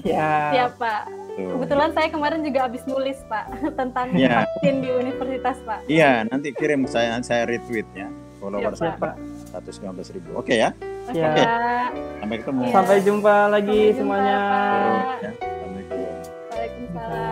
Siap 0.53 0.77
Pak. 0.77 1.03
Tuh. 1.31 1.57
Kebetulan 1.57 1.91
saya 1.91 2.09
kemarin 2.09 2.45
juga 2.45 2.69
habis 2.69 2.85
nulis 2.85 3.17
Pak 3.25 3.45
tentang 3.81 4.13
Iya. 4.13 4.45
vaksin 4.45 4.75
di 4.79 4.89
universitas 4.91 5.57
Pak. 5.65 5.81
Iya, 5.89 6.29
nanti 6.29 6.53
kirim 6.53 6.85
saya 6.85 7.17
saya 7.21 7.49
retweet 7.49 7.89
ya. 7.91 8.09
Follower 8.37 8.73
Siap, 8.73 8.77
saya 8.77 8.93
Pak. 8.97 9.15
115.000. 9.57 10.37
Oke 10.37 10.55
ya. 10.55 10.71
Oke 11.07 11.17
Ya. 11.17 11.33
Pak. 11.33 11.89
Sampai 12.21 12.37
ketemu. 12.39 12.61
Iya. 12.61 12.73
sampai 12.73 12.97
jumpa 13.01 13.35
lagi 13.49 13.73
Sampai 13.73 13.89
jumpa, 13.91 13.99
semuanya. 13.99 14.37
Pak. 14.37 15.17
Ya, 15.19 15.31
Assalamualaikum. 15.33 16.01
Waalaikumsalam. 16.51 17.30